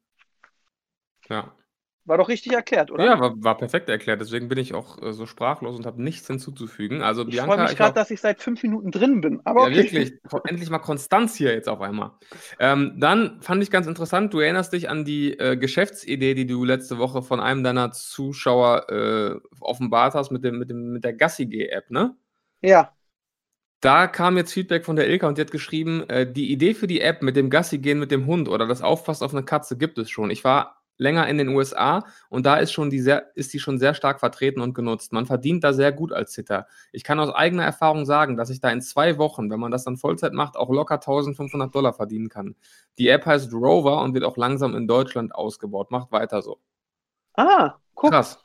[1.30, 1.56] Ja.
[2.05, 3.05] War doch richtig erklärt, oder?
[3.05, 4.19] Ja, war, war perfekt erklärt.
[4.19, 7.01] Deswegen bin ich auch äh, so sprachlos und habe nichts hinzuzufügen.
[7.01, 9.39] Also, ich freue mich gerade, dass ich seit fünf Minuten drin bin.
[9.45, 9.75] Aber ja, okay.
[9.77, 10.13] wirklich.
[10.45, 12.11] Endlich mal Konstanz hier jetzt auf einmal.
[12.59, 16.65] Ähm, dann fand ich ganz interessant, du erinnerst dich an die äh, Geschäftsidee, die du
[16.65, 21.13] letzte Woche von einem deiner Zuschauer äh, offenbart hast mit, dem, mit, dem, mit der
[21.13, 22.17] Gassi-G-App, ne?
[22.61, 22.93] Ja.
[23.79, 26.87] Da kam jetzt Feedback von der Ilka und die hat geschrieben, äh, die Idee für
[26.87, 29.77] die App mit dem Gassi gehen mit dem Hund oder das Aufpassen auf eine Katze
[29.77, 30.31] gibt es schon.
[30.31, 33.79] Ich war länger in den USA und da ist schon die sehr, ist die schon
[33.79, 35.12] sehr stark vertreten und genutzt.
[35.12, 36.67] Man verdient da sehr gut als Sitter.
[36.91, 39.84] Ich kann aus eigener Erfahrung sagen, dass ich da in zwei Wochen, wenn man das
[39.84, 42.56] dann Vollzeit macht, auch locker 1500 Dollar verdienen kann.
[42.97, 45.91] Die App heißt Rover und wird auch langsam in Deutschland ausgebaut.
[45.91, 46.60] Macht weiter so.
[47.36, 48.12] Ah, guck.
[48.12, 48.39] Krass.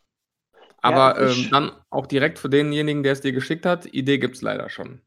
[0.81, 4.37] Aber ja, ähm, dann auch direkt für denjenigen, der es dir geschickt hat, Idee gibt
[4.37, 5.03] es leider schon.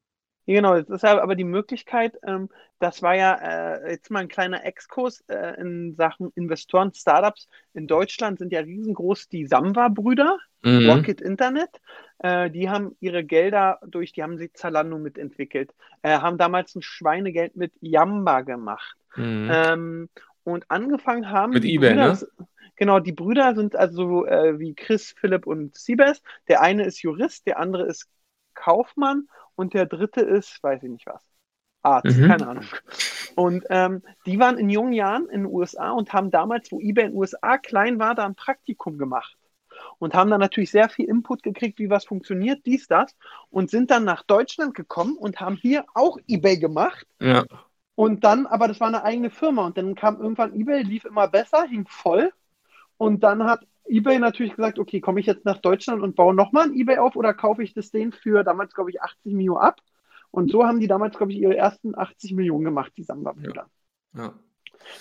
[0.47, 2.49] Genau, das ist aber die Möglichkeit, ähm,
[2.80, 7.47] das war ja äh, jetzt mal ein kleiner Exkurs äh, in Sachen Investoren, Startups.
[7.73, 10.89] In Deutschland sind ja riesengroß die Samwa-Brüder, mhm.
[10.89, 11.69] Rocket Internet.
[12.19, 16.82] Äh, die haben ihre Gelder durch, die haben sie Zalando mitentwickelt, äh, haben damals ein
[16.82, 18.97] Schweinegeld mit Yamba gemacht.
[19.15, 19.51] Mhm.
[19.54, 20.10] Ähm,
[20.43, 21.54] und angefangen haben.
[21.54, 22.47] Mit eBay, Brüder, ne?
[22.77, 26.23] Genau, die Brüder sind also äh, wie Chris, Philipp und Siebes.
[26.47, 28.10] Der eine ist Jurist, der andere ist
[28.56, 29.27] Kaufmann
[29.62, 31.24] und der dritte ist, weiß ich nicht was.
[31.84, 32.28] Arzt, mhm.
[32.28, 32.65] keine Ahnung.
[33.36, 37.06] Und ähm, die waren in jungen Jahren in den USA und haben damals, wo eBay
[37.06, 39.38] in den USA klein war, da ein Praktikum gemacht.
[40.00, 43.15] und haben dann natürlich sehr viel Input gekriegt, wie was funktioniert, dies, das,
[43.50, 47.08] und sind dann nach Deutschland gekommen und haben hier auch eBay gemacht.
[47.19, 47.45] Ja.
[47.95, 51.28] Und dann, aber das war eine eigene Firma und dann kam irgendwann eBay, lief immer
[51.28, 52.32] besser, hing voll.
[52.97, 56.65] Und dann hat eBay natürlich gesagt, okay, komme ich jetzt nach Deutschland und baue nochmal
[56.65, 59.82] ein eBay auf oder kaufe ich das denen für damals, glaube ich, 80 Millionen ab?
[60.32, 63.67] Und so haben die damals, glaube ich, ihre ersten 80 Millionen gemacht, die Samba-Brüder.
[64.15, 64.34] ja.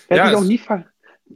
[0.09, 0.85] Ja, ich auch nie ver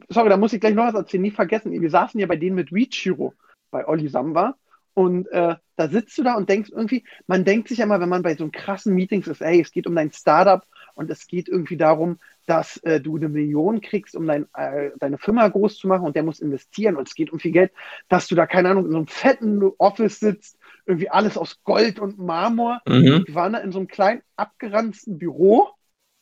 [0.10, 1.24] Sorry, da muss ich gleich noch was erzählen.
[1.24, 1.72] Nie vergessen.
[1.72, 3.34] Wir saßen ja bei denen mit Reachiro
[3.72, 4.56] bei Olli Samba.
[4.94, 8.10] Und äh, da sitzt du da und denkst irgendwie, man denkt sich ja immer, wenn
[8.10, 11.28] man bei so einem krassen Meetings ist, ey, es geht um dein Startup und es
[11.28, 15.78] geht irgendwie darum, dass äh, du eine Million kriegst, um dein, äh, deine Firma groß
[15.78, 17.72] zu machen und der muss investieren und es geht um viel Geld,
[18.08, 22.00] dass du da, keine Ahnung, in so einem fetten Office sitzt, irgendwie alles aus Gold
[22.00, 22.82] und Marmor.
[22.88, 23.24] Mhm.
[23.26, 25.70] Wir waren da in so einem kleinen abgeranzten Büro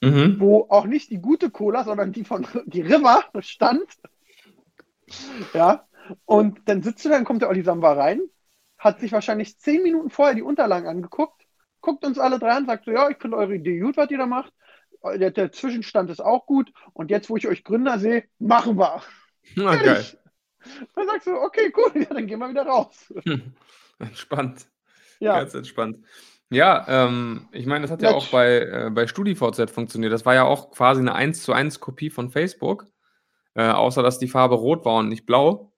[0.03, 0.39] Mhm.
[0.39, 3.85] wo auch nicht die gute Cola, sondern die von die River stand.
[5.53, 5.87] Ja,
[6.25, 8.21] und dann sitzt du da, dann kommt der Olli Samba rein,
[8.77, 11.45] hat sich wahrscheinlich zehn Minuten vorher die Unterlagen angeguckt,
[11.79, 14.17] guckt uns alle drei an, sagt so, ja, ich finde eure Idee gut, was ihr
[14.17, 14.51] da macht.
[15.03, 16.71] Der, der Zwischenstand ist auch gut.
[16.93, 19.01] Und jetzt, wo ich euch Gründer sehe, machen wir.
[19.55, 20.05] Na, geil.
[20.95, 23.13] Dann sagst du, okay, cool, ja, dann gehen wir wieder raus.
[23.99, 24.67] Entspannt.
[25.19, 25.99] Ja, Ganz entspannt.
[26.49, 28.25] Ja, ähm, ich meine, das hat ja Mensch.
[28.25, 30.11] auch bei, äh, bei StudiVZ funktioniert.
[30.11, 32.85] Das war ja auch quasi eine 1 zu 1 Kopie von Facebook,
[33.55, 35.73] äh, außer dass die Farbe rot war und nicht blau.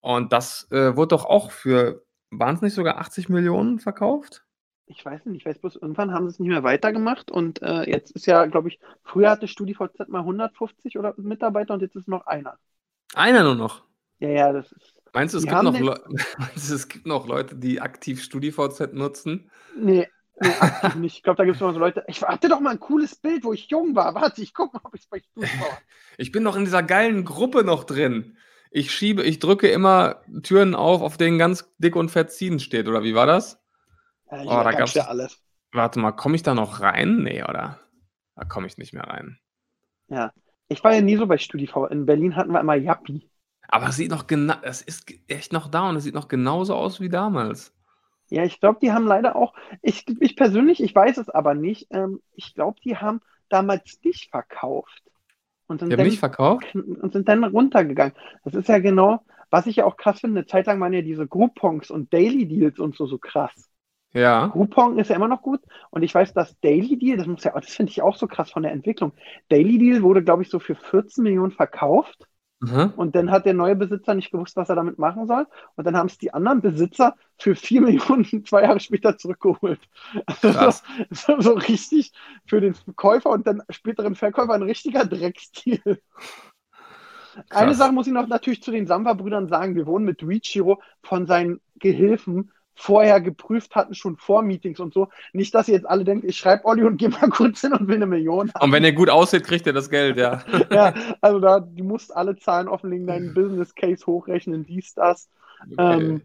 [0.00, 4.44] Und das äh, wurde doch auch für, waren es nicht sogar 80 Millionen verkauft?
[4.90, 7.88] Ich weiß nicht, ich weiß bloß, irgendwann haben sie es nicht mehr weitergemacht und äh,
[7.88, 12.08] jetzt ist ja, glaube ich, früher hatte StudiVZ mal 150 oder Mitarbeiter und jetzt ist
[12.08, 12.58] noch einer.
[13.14, 13.84] Einer nur noch.
[14.18, 14.94] Ja, ja, das ist.
[15.12, 15.94] Meinst du, es gibt, noch du,
[16.54, 19.50] es gibt noch Leute, die aktiv StudiVZ nutzen?
[19.76, 20.08] Nee,
[20.40, 21.16] nee aktiv nicht.
[21.16, 22.04] Ich glaube, da gibt es immer so Leute.
[22.06, 24.14] Ich hatte doch mal ein cooles Bild, wo ich jung war.
[24.14, 25.50] Warte, ich gucke mal, ob ich es bei StudiVZ.
[26.18, 28.36] Ich bin noch in dieser geilen Gruppe noch drin.
[28.70, 32.88] Ich schiebe, ich drücke immer Türen auf, auf denen ganz dick und fett ziehen steht,
[32.88, 33.59] oder wie war das?
[34.30, 35.42] Ja, Oh, da gab's- ja alles.
[35.72, 37.18] Warte mal, komme ich da noch rein?
[37.22, 37.78] Nee, oder?
[38.36, 39.38] Da komme ich nicht mehr rein.
[40.08, 40.32] Ja.
[40.68, 41.86] Ich war ja nie so bei StudiV.
[41.90, 43.28] In Berlin hatten wir immer Yappi.
[43.68, 46.74] Aber es sieht noch genau, es ist echt noch da und es sieht noch genauso
[46.74, 47.72] aus wie damals.
[48.28, 49.54] Ja, ich glaube, die haben leider auch.
[49.82, 51.88] Ich, ich persönlich, ich weiß es aber nicht.
[51.90, 55.02] Ähm, ich glaube, die haben damals dich verkauft.
[55.66, 56.74] Und sind, Die haben dann, mich verkauft?
[56.74, 58.14] und sind dann runtergegangen.
[58.44, 60.40] Das ist ja genau, was ich ja auch krass finde.
[60.40, 63.69] Eine Zeit lang waren ja diese Groupons und Daily Deals und so so krass.
[64.12, 64.48] Ja.
[64.48, 65.60] Groupon ist ja immer noch gut.
[65.90, 68.50] Und ich weiß, dass Daily Deal, das muss ja, das finde ich auch so krass
[68.50, 69.12] von der Entwicklung.
[69.48, 72.26] Daily Deal wurde, glaube ich, so für 14 Millionen verkauft.
[72.60, 72.92] Mhm.
[72.96, 75.46] Und dann hat der neue Besitzer nicht gewusst, was er damit machen soll.
[75.76, 79.80] Und dann haben es die anderen Besitzer für 4 Millionen zwei Jahre später zurückgeholt.
[80.26, 80.82] Also Krass.
[81.10, 82.12] so, so richtig
[82.46, 86.00] für den Käufer und dann späteren Verkäufer ein richtiger Drecksdeal.
[87.48, 87.74] Eine.
[87.74, 89.74] Sache muss ich noch natürlich zu den Samba-Brüdern sagen.
[89.76, 95.08] Wir wurden mit Riichiro von seinen Gehilfen vorher geprüft hatten, schon vor Meetings und so.
[95.32, 97.88] Nicht, dass ihr jetzt alle denkt, ich schreibe Olli und gehe mal kurz hin und
[97.88, 98.64] will eine Million haben.
[98.64, 100.42] Und wenn ihr gut aussieht, kriegt ihr das Geld, ja.
[100.70, 105.28] ja, also da, du musst alle Zahlen offenlegen, deinen Business Case hochrechnen, dies, das.
[105.72, 105.74] Okay.
[105.78, 106.22] Ähm,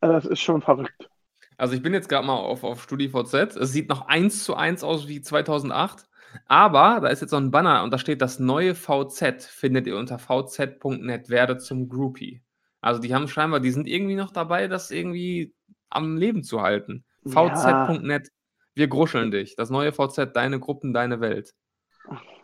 [0.00, 1.08] äh, das ist schon verrückt.
[1.56, 3.56] Also ich bin jetzt gerade mal auf, auf StudiVZ.
[3.56, 6.06] Es sieht noch eins zu eins aus wie 2008.
[6.46, 9.96] Aber da ist jetzt so ein Banner und da steht, das neue VZ findet ihr
[9.96, 12.42] unter vz.net, werde zum Groupie.
[12.80, 15.54] Also die haben scheinbar, die sind irgendwie noch dabei, das irgendwie
[15.94, 17.04] am Leben zu halten.
[17.24, 17.54] Ja.
[17.94, 18.28] vz.net,
[18.74, 19.56] wir gruscheln dich.
[19.56, 21.52] Das neue VZ, deine Gruppen, deine Welt.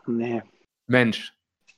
[0.06, 0.42] Nee.
[0.86, 1.34] Mensch,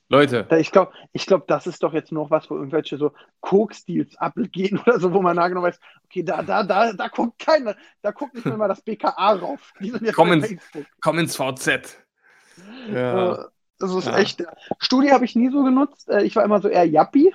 [0.09, 4.15] Leute, Ich glaube, ich glaub, das ist doch jetzt noch was, wo irgendwelche so Coke-Steals
[4.17, 7.75] abgehen oder so, wo man nah genau weiß, okay, da, da, da, da guckt keiner,
[8.01, 9.73] da guckt nicht mehr mal das BKA rauf.
[9.79, 10.55] Die sind jetzt Komm ins-
[11.01, 11.97] komm ins VZ.
[12.91, 13.47] Ja.
[13.79, 14.17] Das ist Ja.
[14.17, 14.43] echt.
[14.79, 16.07] Studi habe ich nie so genutzt.
[16.09, 17.33] Äh, Ich war immer so eher Yappi.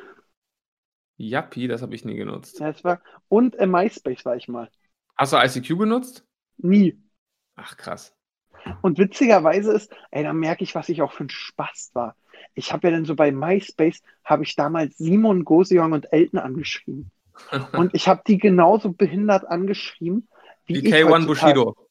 [1.19, 2.61] Yappi, das habe ich nie genutzt.
[2.61, 4.71] Ja, das war, und äh, MySpace war ich mal.
[5.17, 6.25] Hast du ICQ genutzt?
[6.57, 6.99] Nie.
[7.57, 8.15] Ach krass.
[8.83, 12.15] Und witzigerweise ist, ey, da merke ich, was ich auch für ein Spaß war.
[12.55, 17.11] Ich habe ja dann so bei MySpace, habe ich damals Simon, Goseong und Elton angeschrieben.
[17.73, 20.27] Und ich habe die genauso behindert angeschrieben,
[20.67, 21.27] wie ich K1 heutzutage.
[21.27, 21.88] Bushido.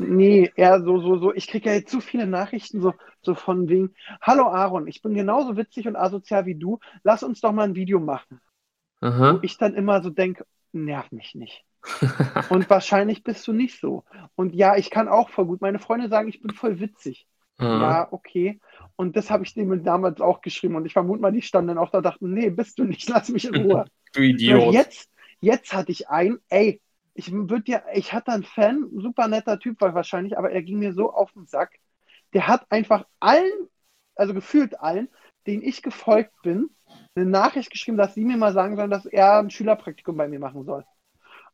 [0.00, 1.34] Nee, eher so, so, so.
[1.34, 5.14] Ich kriege ja jetzt so viele Nachrichten, so, so von wegen, hallo Aaron, ich bin
[5.14, 8.40] genauso witzig und asozial wie du, lass uns doch mal ein Video machen.
[9.00, 9.34] Aha.
[9.34, 11.64] Wo ich dann immer so denke, nerv mich nicht.
[12.50, 14.04] Und wahrscheinlich bist du nicht so.
[14.34, 15.62] Und ja, ich kann auch voll gut.
[15.62, 17.26] Meine Freunde sagen, ich bin voll witzig.
[17.56, 17.80] Aha.
[17.80, 18.60] Ja, okay.
[18.96, 20.76] Und das habe ich dem damals auch geschrieben.
[20.76, 23.08] Und ich vermute mal, die standen dann auch da und dachten, nee, bist du nicht,
[23.08, 23.84] lass mich in Ruhe.
[24.12, 24.74] Du Idiot.
[24.74, 25.08] Jetzt,
[25.40, 26.80] jetzt hatte ich einen, ey,
[27.20, 30.78] ich würde dir, ich hatte einen Fan, super netter Typ war wahrscheinlich, aber er ging
[30.78, 31.78] mir so auf den Sack.
[32.34, 33.52] Der hat einfach allen,
[34.14, 35.08] also gefühlt allen,
[35.46, 36.70] den ich gefolgt bin,
[37.14, 40.38] eine Nachricht geschrieben, dass sie mir mal sagen sollen, dass er ein Schülerpraktikum bei mir
[40.38, 40.84] machen soll.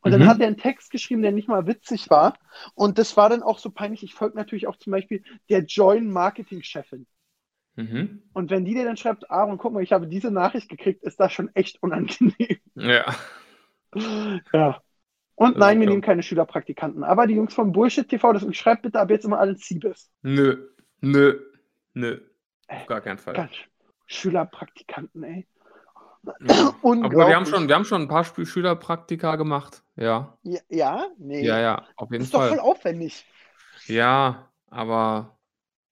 [0.02, 0.26] Und dann Mhm.
[0.26, 2.38] hat er einen Text geschrieben, der nicht mal witzig war.
[2.74, 4.02] Und das war dann auch so peinlich.
[4.04, 7.06] Ich folge natürlich auch zum Beispiel der Join-Marketing-Chefin.
[7.76, 8.22] Mhm.
[8.34, 11.18] Und wenn die dir dann schreibt, Aaron, guck mal, ich habe diese Nachricht gekriegt, ist
[11.18, 12.58] das schon echt unangenehm.
[12.74, 13.16] Ja.
[14.52, 14.82] Ja.
[15.36, 17.04] Und nein, ist wir nehmen keine Schülerpraktikanten.
[17.04, 20.10] Aber die Jungs von Bullshit TV, das schreibt bitte ab jetzt immer alle Siebes.
[20.22, 20.68] Nö.
[21.00, 21.38] Nö.
[21.94, 22.20] Nö.
[22.68, 23.34] Auf gar keinen Fall.
[23.34, 23.52] Ganz
[24.06, 25.46] Schülerpraktikanten, ey.
[26.40, 26.74] Ja.
[26.82, 29.84] Aber wir haben, schon, wir haben schon ein paar Schülerpraktika gemacht.
[29.94, 30.36] Ja.
[30.42, 31.06] Ja, ja?
[31.18, 31.44] nee.
[31.44, 32.60] Ja, ja, auf Das jeden ist doch voll Fall.
[32.60, 33.24] aufwendig.
[33.86, 35.38] Ja, aber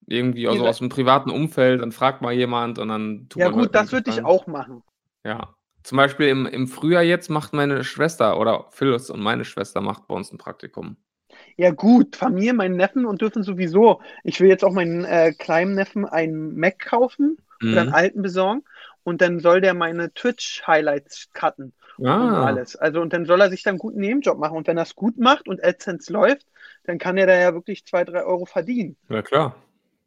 [0.06, 3.60] irgendwie also aus dem privaten Umfeld, dann fragt mal jemand und dann tut Ja man
[3.60, 4.82] gut, das würde ich auch machen.
[5.24, 5.53] Ja.
[5.84, 10.08] Zum Beispiel im, im Frühjahr jetzt macht meine Schwester oder Phyllis und meine Schwester macht
[10.08, 10.96] bei uns ein Praktikum.
[11.56, 14.00] Ja gut, Familie, meinen Neffen und dürfen sowieso.
[14.22, 17.38] Ich will jetzt auch meinen äh, kleinen Neffen einen Mac kaufen
[17.70, 17.94] oder einen Mhm.
[17.94, 18.62] alten besorgen
[19.02, 21.72] und dann soll der meine Twitch-Highlights cutten
[22.16, 22.76] und Ah, alles.
[22.76, 24.94] Also und dann soll er sich dann einen guten Nebenjob machen und wenn er es
[24.94, 26.46] gut macht und AdSense läuft,
[26.84, 28.96] dann kann er da ja wirklich zwei, drei Euro verdienen.
[29.08, 29.54] ja klar.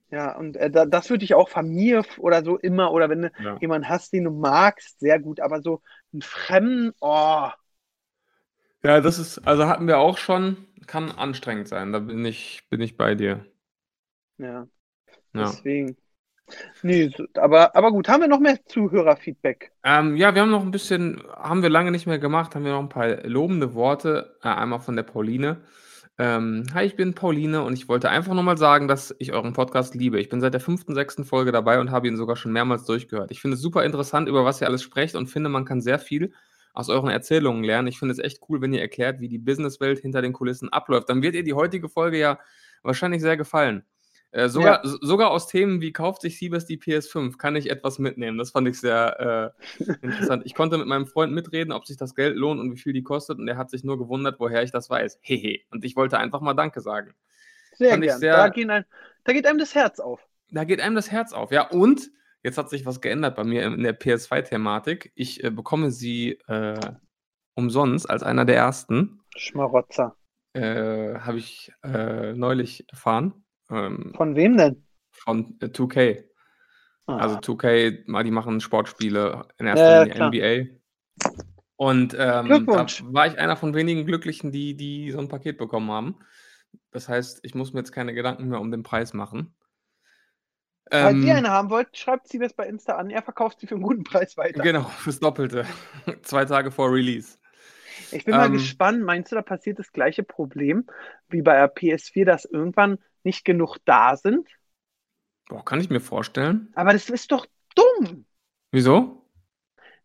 [0.10, 3.32] Ja, und äh, da, das würde ich auch Familie oder so immer oder wenn du
[3.38, 3.60] Ja.
[3.60, 5.82] jemanden hast, den du magst, sehr gut, aber so
[6.14, 7.50] einen Fremden, oh,
[8.84, 12.82] Ja, das ist, also hatten wir auch schon, kann anstrengend sein, da bin ich, bin
[12.82, 13.46] ich bei dir.
[14.38, 14.68] ja,
[15.34, 15.58] Ja.
[15.58, 15.98] deswegen.
[16.82, 19.74] Nee, aber, aber gut, haben wir noch mehr Zuhörerfeedback?
[19.84, 22.72] Ähm, ja, wir haben noch ein bisschen, haben wir lange nicht mehr gemacht, haben wir
[22.74, 24.38] noch ein paar lobende Worte.
[24.44, 25.62] Äh, einmal von der Pauline.
[26.20, 29.54] Ähm, hi, ich bin Pauline und ich wollte einfach nur mal sagen, dass ich euren
[29.54, 30.20] Podcast liebe.
[30.20, 33.30] Ich bin seit der fünften, sechsten Folge dabei und habe ihn sogar schon mehrmals durchgehört.
[33.30, 36.00] Ich finde es super interessant, über was ihr alles sprecht und finde, man kann sehr
[36.00, 36.34] viel
[36.74, 37.88] aus euren Erzählungen lernen.
[37.88, 41.10] Ich finde es echt cool, wenn ihr erklärt, wie die Businesswelt hinter den Kulissen abläuft.
[41.10, 42.40] Dann wird ihr die heutige Folge ja
[42.82, 43.84] wahrscheinlich sehr gefallen.
[44.38, 47.98] Äh, sogar, s- sogar aus Themen wie kauft sich Siebes die PS5 kann ich etwas
[47.98, 48.38] mitnehmen.
[48.38, 50.44] Das fand ich sehr äh, interessant.
[50.46, 53.04] Ich konnte mit meinem Freund mitreden, ob sich das Geld lohnt und wie viel die
[53.04, 53.40] kostet.
[53.40, 55.20] Und er hat sich nur gewundert, woher ich das weiß.
[55.22, 55.62] Hehe.
[55.72, 57.16] Und ich wollte einfach mal Danke sagen.
[57.74, 58.20] Sehr Fand ich gern.
[58.20, 58.84] sehr- da,
[59.24, 60.28] da geht einem das Herz auf.
[60.52, 61.52] Da geht einem das Herz auf.
[61.52, 62.12] Ja, und
[62.44, 65.12] jetzt hat sich was geändert bei mir in der PS2-Thematik.
[65.16, 66.80] Ich äh, bekomme sie äh,
[67.56, 69.20] umsonst als einer der ersten.
[69.36, 70.16] Schmarotzer.
[70.54, 73.44] Äh, Habe ich neulich erfahren.
[73.70, 74.84] Ähm, Von wem denn?
[75.12, 76.24] von äh, 2K.
[77.08, 80.78] Ah, Also 2K, mal, die machen Sportspiele, in erster ja, Linie NBA.
[81.76, 85.92] Und ähm, da war ich einer von wenigen Glücklichen, die, die so ein Paket bekommen
[85.92, 86.16] haben.
[86.92, 89.56] Das heißt, ich muss mir jetzt keine Gedanken mehr um den Preis machen.
[91.00, 93.10] Falls Ähm, ihr eine haben wollt, schreibt sie das bei Insta an.
[93.10, 94.64] Er verkauft sie für einen guten Preis weiter.
[94.64, 95.66] genau, fürs Doppelte.
[96.24, 97.38] Zwei Tage vor Release.
[98.12, 99.04] Ich bin mal Ähm, gespannt.
[99.04, 100.86] Meinst du, da passiert das gleiche Problem
[101.30, 104.48] wie bei der PS4, dass irgendwann nicht genug da sind?
[105.48, 106.72] Boah, kann ich mir vorstellen.
[106.76, 108.26] Aber das ist doch dumm.
[108.72, 109.30] Wieso?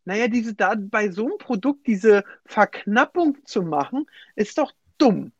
[0.05, 5.33] Naja, diese da bei so einem Produkt diese Verknappung zu machen, ist doch dumm.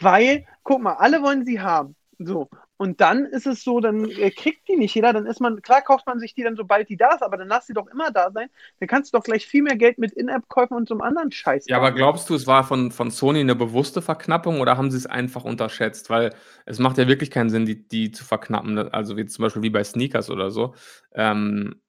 [0.00, 1.94] Weil, guck mal, alle wollen sie haben.
[2.18, 2.48] So.
[2.76, 5.82] Und dann ist es so, dann äh, kriegt die nicht jeder, dann ist man, klar
[5.82, 8.10] kauft man sich die dann, sobald die da ist, aber dann lass sie doch immer
[8.10, 8.48] da sein.
[8.80, 11.68] Dann kannst du doch gleich viel mehr Geld mit In-App-Käufen und so einem anderen Scheiß
[11.68, 11.96] Ja, aber machen.
[11.96, 15.44] glaubst du, es war von, von Sony eine bewusste Verknappung oder haben sie es einfach
[15.44, 16.08] unterschätzt?
[16.10, 16.34] Weil
[16.66, 18.78] es macht ja wirklich keinen Sinn, die, die zu verknappen.
[18.78, 20.74] Also wie zum Beispiel wie bei Sneakers oder so.
[21.12, 21.80] Ähm,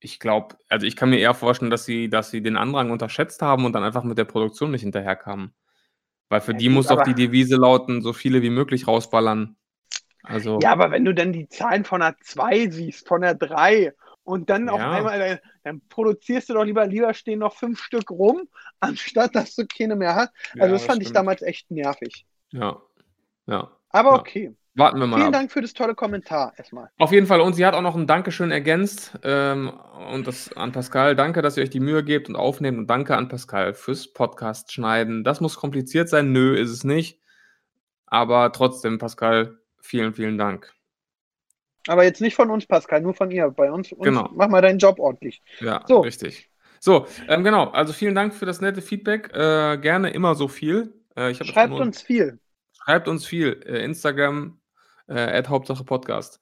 [0.00, 3.42] ich glaube, also ich kann mir eher vorstellen, dass sie, dass sie den Andrang unterschätzt
[3.42, 5.54] haben und dann einfach mit der Produktion nicht hinterherkamen.
[6.28, 9.56] Weil für Ja, die muss doch die Devise lauten, so viele wie möglich rausballern.
[10.22, 13.92] Also, Ja, aber wenn du dann die Zahlen von einer 2 siehst, von einer 3
[14.24, 14.90] und dann auf Ja.
[14.90, 18.48] einmal, dann, dann produzierst du doch lieber, lieber stehen noch fünf Stück rum,
[18.80, 20.32] anstatt dass du keine mehr hast.
[20.52, 21.12] ja, Also das fand ich stimmt.
[21.12, 22.26] damals echt nervig.
[22.52, 22.82] Ja,
[23.46, 23.70] ja.
[23.90, 24.54] Aber okay.
[24.78, 25.32] Warten wir mal Vielen ab.
[25.32, 26.88] Dank für das tolle Kommentar erstmal.
[26.98, 29.72] Auf jeden Fall, und sie hat auch noch ein Dankeschön ergänzt ähm,
[30.12, 31.16] und das an Pascal.
[31.16, 34.72] Danke, dass ihr euch die Mühe gebt und aufnehmt und danke an Pascal fürs Podcast
[34.72, 35.24] schneiden.
[35.24, 36.32] Das muss kompliziert sein.
[36.32, 37.20] Nö, ist es nicht.
[38.06, 40.72] Aber trotzdem, Pascal, vielen, vielen Dank.
[41.88, 43.48] Aber jetzt nicht von uns, Pascal, nur von ihr.
[43.50, 44.28] Bei uns, uns Genau.
[44.34, 45.42] mach mal deinen Job ordentlich.
[45.60, 46.00] Ja, So.
[46.00, 46.48] richtig.
[46.80, 47.70] So, ähm, genau.
[47.70, 49.30] Also vielen Dank für das nette Feedback.
[49.34, 50.94] Äh, gerne immer so viel.
[51.16, 52.38] Äh, Schreibt nur- uns viel.
[52.84, 53.60] Schreibt uns viel.
[53.66, 54.60] Äh, Instagram,
[55.08, 56.40] äh, Hauptsache Podcast.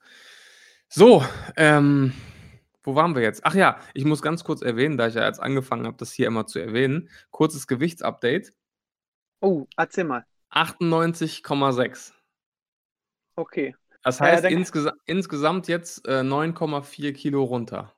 [0.88, 1.24] So,
[1.56, 2.12] ähm,
[2.84, 3.44] wo waren wir jetzt?
[3.44, 6.26] Ach ja, ich muss ganz kurz erwähnen, da ich ja jetzt angefangen habe, das hier
[6.28, 7.08] immer zu erwähnen.
[7.30, 8.52] Kurzes Gewichtsupdate.
[9.40, 10.24] Oh, erzähl mal.
[10.52, 12.12] 98,6.
[13.34, 13.74] Okay.
[14.02, 17.92] Das Ja, ja, heißt dann- insgesa insgesamt jetzt äh, 9,4 Kilo runter.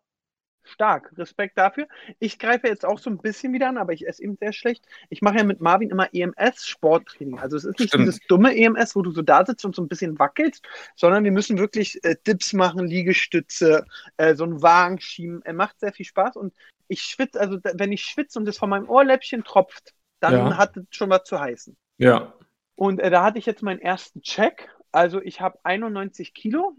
[0.68, 1.12] Stark.
[1.16, 1.86] Respekt dafür.
[2.18, 4.84] Ich greife jetzt auch so ein bisschen wieder an, aber ich esse eben sehr schlecht.
[5.10, 7.38] Ich mache ja mit Marvin immer EMS-Sporttraining.
[7.38, 8.02] Also es ist nicht Stimmt.
[8.06, 11.32] dieses dumme EMS, wo du so da sitzt und so ein bisschen wackelst, sondern wir
[11.32, 13.84] müssen wirklich äh, Dips machen, Liegestütze,
[14.16, 15.42] äh, so einen Wagen schieben.
[15.44, 16.54] Er macht sehr viel Spaß und
[16.88, 20.56] ich schwitze, also wenn ich schwitze und es von meinem Ohrläppchen tropft, dann Ja.
[20.56, 21.76] hat es schon was zu heißen.
[21.98, 22.32] Ja.
[22.76, 24.70] Und äh, da hatte ich jetzt meinen ersten Check.
[24.92, 26.74] Also ich habe 91 Kilo.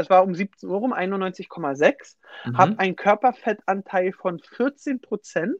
[0.00, 2.16] Das war um 17 Uhr rum, 91,6.
[2.46, 2.56] Mhm.
[2.56, 5.58] Habe einen Körperfettanteil von 14 Prozent.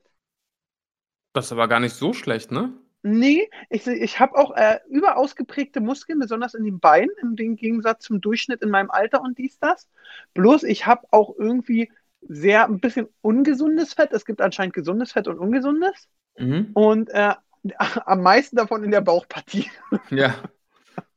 [1.34, 2.72] Das ist aber gar nicht so schlecht, ne?
[3.02, 8.04] Nee, ich, ich habe auch äh, überaus geprägte Muskeln, besonders in den Beinen, im Gegensatz
[8.04, 9.90] zum Durchschnitt in meinem Alter und dies, das.
[10.32, 14.12] Bloß ich habe auch irgendwie sehr ein bisschen ungesundes Fett.
[14.12, 16.08] Es gibt anscheinend gesundes Fett und ungesundes.
[16.38, 16.70] Mhm.
[16.72, 17.34] Und äh,
[18.06, 19.70] am meisten davon in der Bauchpartie.
[20.08, 20.34] Ja.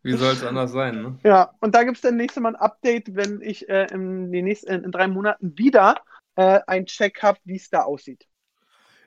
[0.03, 1.17] Wie soll es anders sein, ne?
[1.23, 4.45] Ja, und da gibt es dann nächstes Mal ein Update, wenn ich äh, in, den
[4.45, 5.95] nächsten, in, drei Monaten wieder
[6.35, 8.27] äh, einen Check habe, wie es da aussieht.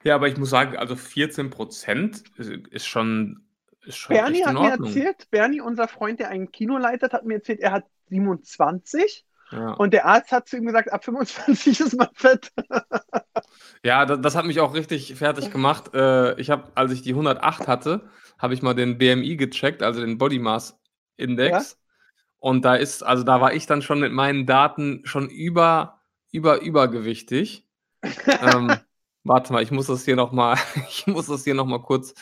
[0.05, 3.45] Ja, aber ich muss sagen, also 14 Prozent ist schon,
[3.85, 7.35] ist schon Bernie hat mir erzählt, Bernie, unser Freund, der ein Kino leitet, hat mir
[7.35, 11.95] erzählt, er hat 27 Ja, und der Arzt hat zu ihm gesagt, ab 25 ist
[11.95, 12.53] man fett.
[13.85, 15.93] ja das, das hat mich auch richtig fertig gemacht.
[15.93, 20.01] Äh, ich habe, als ich die 108 hatte, habe ich mal den BMI gecheckt, also
[20.01, 20.79] den Body Mass
[21.17, 21.79] Index.
[22.39, 26.01] Und da ist, also da war ich dann schon mit meinen Daten schon über,
[26.31, 27.67] über, übergewichtig.
[28.03, 28.73] ähm,
[29.25, 30.57] warte mal, ich muss das hier nochmal,
[30.89, 32.15] ich muss das hier nochmal kurz,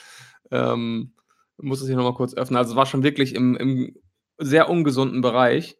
[0.50, 1.14] ähm,
[1.58, 2.56] muss das hier noch mal kurz öffnen.
[2.56, 3.96] Also es war schon wirklich im, im
[4.38, 5.78] sehr ungesunden Bereich.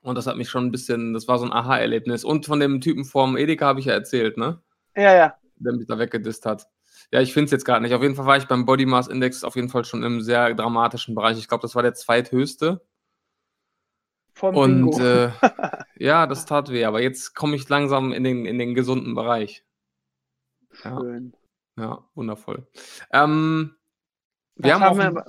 [0.00, 2.24] Und das hat mich schon ein bisschen, das war so ein Aha-Erlebnis.
[2.24, 4.62] Und von dem Typen vom Edeka habe ich ja erzählt, ne?
[4.96, 5.34] Ja, ja.
[5.56, 6.66] Der mich da weggedisst hat.
[7.10, 7.94] Ja, ich finde es jetzt gerade nicht.
[7.94, 10.54] Auf jeden Fall war ich beim Body Mass Index auf jeden Fall schon im sehr
[10.54, 11.38] dramatischen Bereich.
[11.38, 12.82] Ich glaube, das war der zweithöchste.
[14.34, 15.30] Vom Und äh,
[15.96, 16.84] ja, das tat weh.
[16.84, 19.64] Aber jetzt komme ich langsam in den, in den gesunden Bereich.
[20.84, 21.32] Ja, Schön.
[21.76, 22.66] ja wundervoll.
[23.10, 23.74] Ähm,
[24.54, 25.24] wir haben, haben wir,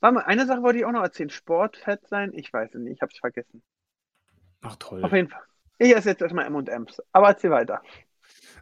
[0.00, 1.30] warte mal, eine Sache wollte ich auch noch erzählen.
[1.30, 3.62] Sport, Fett sein, ich weiß es nicht, ich habe es vergessen.
[4.62, 5.04] Ach toll.
[5.04, 5.42] Auf jeden Fall.
[5.78, 7.82] Ich esse jetzt erstmal M&M's, aber erzähl weiter.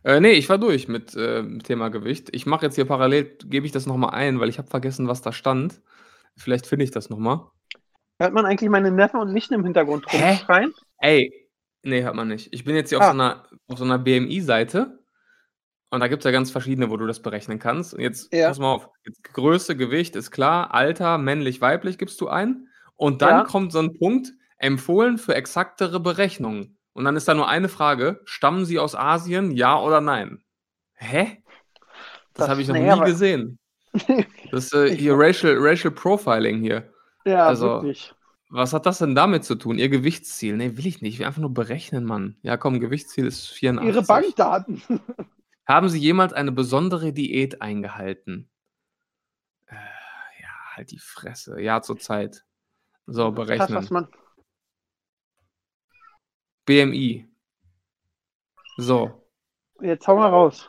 [0.04, 2.28] Äh, nee, ich war durch mit äh, dem Thema Gewicht.
[2.32, 5.22] Ich mache jetzt hier parallel, gebe ich das nochmal ein, weil ich habe vergessen, was
[5.22, 5.80] da stand.
[6.36, 7.40] Vielleicht finde ich das nochmal.
[8.20, 10.72] Hört man eigentlich meine Neffen und Nichten im Hintergrund rumschreien?
[11.00, 11.32] Ey,
[11.82, 12.48] nee, hört man nicht.
[12.52, 13.02] Ich bin jetzt hier Ah.
[13.02, 14.98] auf so einer, auf so einer BMI-Seite
[15.90, 17.94] und da gibt es ja ganz verschiedene, wo du das berechnen kannst.
[17.94, 18.48] Und jetzt, Ja.
[18.48, 22.68] pass mal auf, jetzt Größe, Gewicht ist klar, Alter, männlich, weiblich gibst du ein.
[22.96, 23.44] Und dann Ja.
[23.44, 26.77] kommt so ein Punkt, empfohlen für exaktere Berechnungen.
[26.98, 30.42] Und dann ist da nur eine Frage, stammen sie aus Asien, ja oder nein?
[30.94, 31.44] Hä?
[32.34, 33.58] Das, Das- habe ich noch nie gesehen.
[34.50, 36.92] Das ist äh, hier Racial, Racial Profiling hier.
[37.24, 38.12] Ja, Also, wirklich.
[38.50, 39.78] Was hat das denn damit zu tun?
[39.78, 40.56] Ihr Gewichtsziel?
[40.56, 41.14] Nee, will ich nicht.
[41.14, 42.36] Ich will einfach nur berechnen, Mann.
[42.42, 43.94] Ja, komm, Gewichtsziel ist 84.
[43.94, 44.82] Ihre Bankdaten.
[45.66, 48.48] Haben Sie jemals eine besondere Diät eingehalten?
[49.66, 49.74] Äh,
[50.42, 51.60] ja, halt die Fresse.
[51.60, 52.44] Ja, zur Zeit.
[53.06, 53.74] So, Krass, berechnen.
[53.78, 54.08] was man.
[56.68, 57.26] BMI.
[58.76, 59.26] So.
[59.80, 60.68] Jetzt hau mal raus.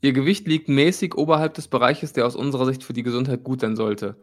[0.00, 3.60] Ihr Gewicht liegt mäßig oberhalb des Bereiches, der aus unserer Sicht für die Gesundheit gut
[3.60, 4.22] sein sollte.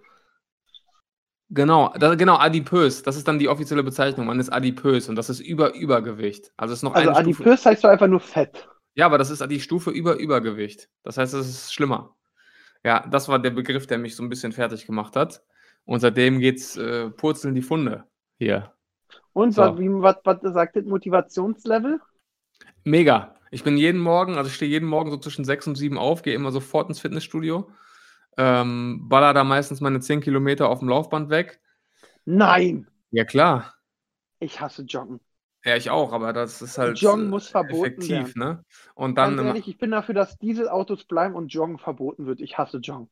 [1.50, 3.04] Genau, da, genau, adipös.
[3.04, 4.28] Das ist dann die offizielle Bezeichnung.
[4.28, 6.54] Man ist adipös und das ist über Übergewicht.
[6.56, 7.44] Also es ist noch Also eine Stufe.
[7.44, 8.70] adipös heißt doch einfach nur fett.
[8.94, 10.88] Ja, aber das ist die Stufe über Übergewicht.
[11.04, 12.16] Das heißt, es ist schlimmer.
[12.86, 15.44] Ja, das war der Begriff, der mich so ein bisschen fertig gemacht hat.
[15.84, 18.06] Und seitdem geht's äh, purzeln die Funde
[18.38, 18.75] hier.
[19.36, 19.62] Und So.
[19.62, 20.16] was, wie, was,
[20.54, 22.00] sagt das Motivationslevel?
[22.86, 23.36] Mega.
[23.52, 26.22] Ich bin jeden Morgen, also ich stehe jeden Morgen so zwischen sechs und sieben auf,
[26.22, 27.70] gehe immer sofort ins Fitnessstudio,
[28.38, 31.60] ähm, baller da meistens meine 10 Kilometer auf dem Laufband weg.
[32.26, 33.74] Nein, Ja, klar.
[34.40, 35.20] ich hasse Joggen.
[35.66, 38.64] Ja, ich auch, aber das ist halt Joggen muss verboten effektiv, ne?
[38.94, 42.40] Und dann Ganz ehrlich, ich bin dafür, dass Dieselautos bleiben und Joggen verboten wird.
[42.40, 43.10] Ich hasse Joggen.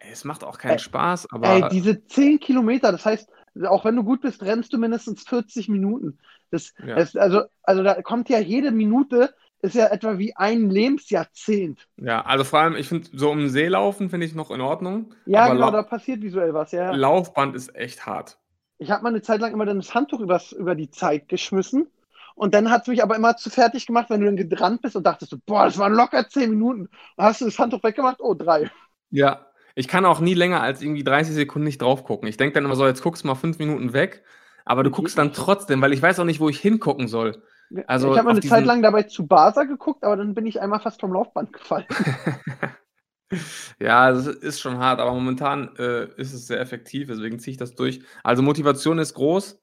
[0.00, 3.28] es macht auch keinen Ey, Spaß, aber Ey, diese 10 Kilometer, das heißt,
[3.68, 6.18] auch wenn du gut bist, rennst du mindestens 40 Minuten.
[6.50, 6.96] Das, Ja.
[6.96, 11.88] das, also, also da kommt ja jede Minute, ist ja etwa wie ein Lebensjahrzehnt.
[11.96, 14.60] ja, also vor allem, ich finde, so um den See laufen finde ich noch in
[14.60, 15.14] Ordnung.
[15.24, 16.72] Ja, aber genau, da passiert visuell was.
[16.72, 16.92] Ja.
[16.94, 18.38] Laufband ist echt hart.
[18.78, 21.88] Ich habe mal eine Zeit lang immer dann das Handtuch übers, über die Zeit geschmissen.
[22.34, 24.96] Und dann hat es mich aber immer zu fertig gemacht, wenn du dann gedrannt bist
[24.96, 26.88] und dachtest, so, boah, das waren locker 10 Minuten.
[27.16, 28.70] Dann hast du das Handtuch weggemacht, oh, drei.
[29.10, 32.28] Ja, ich kann auch nie länger als irgendwie 30 Sekunden nicht drauf gucken.
[32.28, 34.22] Ich denke dann immer so, jetzt guckst du mal fünf Minuten weg,
[34.64, 37.42] aber du Geht guckst dann trotzdem, weil ich weiß auch nicht, wo ich hingucken soll.
[37.86, 40.80] Also ich habe eine Zeit lang dabei zu Basa geguckt, aber dann bin ich einmal
[40.80, 41.86] fast vom Laufband gefallen.
[43.80, 47.58] Ja, das ist schon hart, aber momentan äh, ist es sehr effektiv, deswegen ziehe ich
[47.58, 48.02] das durch.
[48.22, 49.60] Also Motivation ist groß.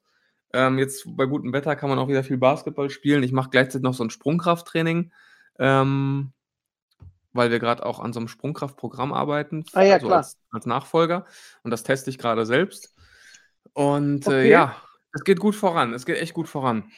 [0.54, 3.22] Ähm, jetzt bei gutem Wetter kann man auch wieder viel Basketball spielen.
[3.22, 5.12] Ich mache gleichzeitig noch so ein Sprungkrafttraining,
[5.58, 6.32] ähm,
[7.32, 10.18] weil wir gerade auch an so einem Sprungkraftprogramm arbeiten, Ah ja, also klar.
[10.18, 11.26] als, als Nachfolger.
[11.62, 12.94] Und das teste ich gerade selbst.
[13.74, 14.50] Und äh, Okay.
[14.50, 14.76] ja,
[15.12, 15.94] es geht gut voran.
[15.94, 16.90] Es geht echt gut voran.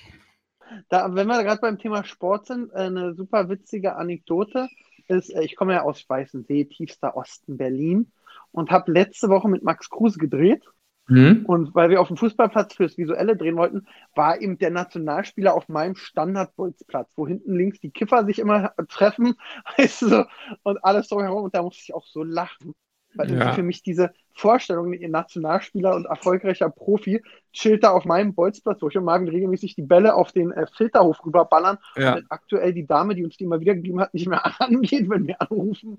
[0.89, 4.69] Da, wenn wir gerade beim Thema Sport sind, äh, eine super witzige Anekdote
[5.09, 8.13] ist, äh, ich komme ja aus Weißensee, tiefster Osten Berlin
[8.51, 10.63] und habe letzte Woche mit Max Kruse gedreht.
[11.07, 11.45] Mhm.
[11.47, 15.69] Und weil wir auf dem Fußballplatz fürs Visuelle drehen wollten, war eben der Nationalspieler auf
[15.69, 19.35] meinem Standardbolzplatz, wo hinten links die Kiffer sich immer treffen,
[19.77, 20.25] weißt du, so,
[20.63, 21.45] und alles so herum.
[21.45, 22.75] Und da musste ich auch so lachen.
[23.17, 23.53] Weil Ja.
[23.53, 28.89] für mich diese Vorstellung, ihr Nationalspieler und erfolgreicher Profi chillt da auf meinem Bolzplatz, wo
[28.89, 31.79] ich und Marvin regelmäßig die Bälle auf den äh, Filterhof rüberballern.
[31.97, 32.17] Ja.
[32.17, 35.27] Und aktuell die Dame, die uns die immer wieder gegeben hat, nicht mehr angeht, wenn
[35.29, 35.99] wir anrufen.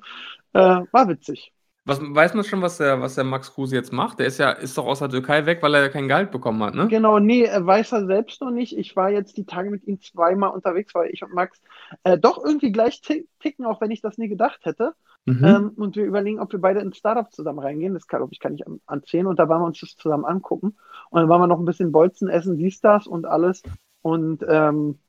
[0.54, 1.54] Äh, war witzig.
[1.88, 4.18] Was, weiß man schon, was der, was der Max Kruse jetzt macht?
[4.20, 6.64] Der ist ja ist doch aus der Türkei weg, weil er ja kein Gehalt bekommen
[6.64, 6.88] hat, ne?
[6.88, 8.76] Genau, nee, er weiß er selbst noch nicht.
[8.76, 11.62] Ich war jetzt die Tage mit ihm zweimal unterwegs, weil ich und Max
[12.04, 14.94] äh, doch irgendwie gleich ti- ticken, auch wenn ich das nie gedacht hätte.
[15.26, 15.46] Mhm.
[15.46, 17.94] Ähm, und wir überlegen, ob wir beide ins Startup zusammen reingehen.
[17.94, 19.28] Das kann, glaube ich, kann ich an- erzählen.
[19.28, 20.76] Und da wollen wir uns das zusammen angucken.
[21.12, 23.62] Und dann waren wir noch ein bisschen Bolzen essen, dies, das und alles.
[24.02, 25.00] Und ähm,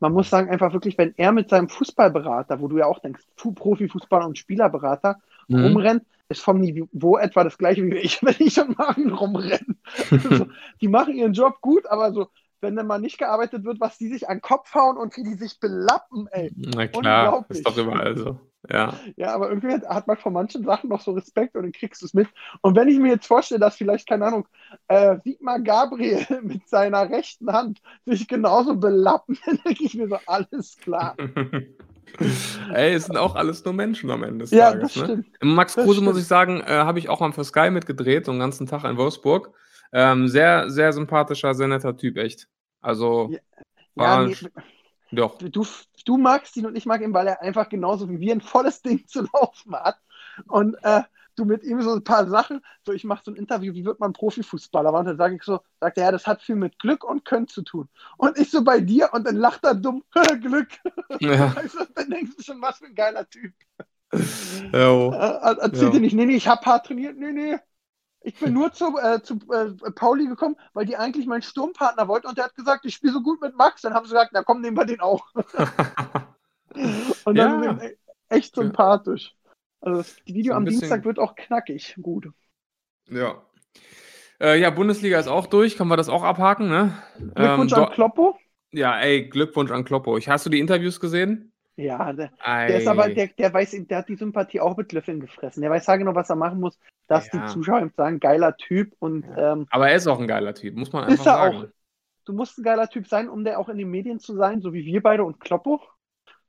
[0.00, 3.24] man muss sagen, einfach wirklich, wenn er mit seinem Fußballberater, wo du ja auch denkst,
[3.36, 5.16] Fu- Profifußballer und Spielerberater,
[5.48, 5.64] Mhm.
[5.64, 9.80] rumrennt, ist vom Niveau etwa das gleiche wie ich, wenn ich und Marvin rumrennen.
[10.10, 10.46] Also,
[10.80, 12.28] die machen ihren Job gut, aber so,
[12.60, 15.22] wenn dann mal nicht gearbeitet wird, was die sich an den Kopf hauen und wie
[15.22, 16.52] die sich belappen, ey.
[16.56, 18.40] Na klar, ist doch überall so.
[18.68, 18.92] Ja.
[19.16, 22.02] Ja, aber irgendwie hat- hat man von manchen Sachen noch so Respekt und dann kriegst
[22.02, 22.28] du es mit.
[22.60, 24.48] Und wenn ich mir jetzt vorstelle, dass vielleicht, keine Ahnung,
[24.88, 30.18] äh, Sigmar Gabriel mit seiner rechten Hand sich genauso belappen, dann denke ich mir so,
[30.26, 31.16] alles klar.
[32.74, 34.94] Ey, es sind auch alles nur Menschen am Ende des Ja, Tages.
[34.94, 35.04] das ne?
[35.04, 35.28] stimmt.
[35.42, 36.18] Max Das Kruse, muss stimmt.
[36.18, 38.96] ich sagen, äh, habe ich auch mal für Sky mitgedreht, so einen ganzen Tag in
[38.96, 39.52] Wolfsburg.
[39.92, 42.48] Ähm, sehr, sehr sympathischer, sehr netter Typ, echt.
[42.80, 43.38] Also,
[43.96, 44.36] Ja, war, nee,
[45.12, 45.44] doch.
[45.52, 45.66] du,
[46.04, 48.82] du magst ihn und ich mag ihn, weil er einfach genauso wie wir ein volles
[48.82, 49.98] Ding zu laufen hat.
[50.48, 51.02] Und äh,
[51.38, 54.00] du mit ihm so ein paar Sachen, so ich mache so ein Interview, wie wird
[54.00, 54.92] man Profifußballer?
[54.92, 57.48] Und dann sage ich so, sagt er, ja, das hat viel mit Glück und Können
[57.48, 57.88] zu tun.
[58.16, 60.04] Und ich so bei dir und dann lacht er dumm,
[60.40, 60.68] Glück.
[61.20, 61.54] Ja.
[61.72, 63.52] Du, dann denkst du schon, was für ein geiler Typ.
[64.72, 65.12] Jo.
[65.12, 65.92] Äh, erzählt Ja.
[65.94, 67.56] dir nicht, nee, nee, ich hab hart trainiert, nee, nee.
[68.22, 72.26] Ich bin nur zu, äh, zu äh, Pauli gekommen, weil die eigentlich meinen Sturmpartner wollten
[72.28, 73.82] und der hat gesagt, ich spiele so gut mit Max.
[73.82, 75.26] Dann haben sie gesagt, na komm, nehmen wir den auch.
[77.24, 77.78] Und dann Ja.
[78.28, 79.34] echt sympathisch.
[79.80, 81.96] Also das Video So am Dienstag wird auch knackig.
[82.00, 82.28] Gut.
[83.10, 83.42] ja.
[84.40, 86.94] Äh, ja, Bundesliga ist auch durch, können wir das auch abhaken, ne?
[87.34, 88.38] Glückwunsch Ähm, an Kloppo.
[88.72, 90.16] Ja, ey, Glückwunsch an Kloppo.
[90.18, 91.52] Ich, hast du die Interviews gesehen?
[91.76, 92.32] Ja, der,
[92.66, 95.60] der ist aber, der, der weiß, der hat die Sympathie auch mit Löffeln gefressen.
[95.62, 96.76] Der weiß ja genau, was er machen muss,
[97.06, 97.40] dass Ja.
[97.40, 100.76] die Zuschauer ihm sagen, geiler Typ und ähm, aber er ist auch ein geiler Typ,
[100.76, 101.56] muss man einfach Ist er sagen.
[101.56, 101.68] auch.
[102.24, 104.72] du musst ein geiler Typ sein, um der auch in den Medien zu sein, so
[104.72, 105.80] wie wir beide und Kloppo.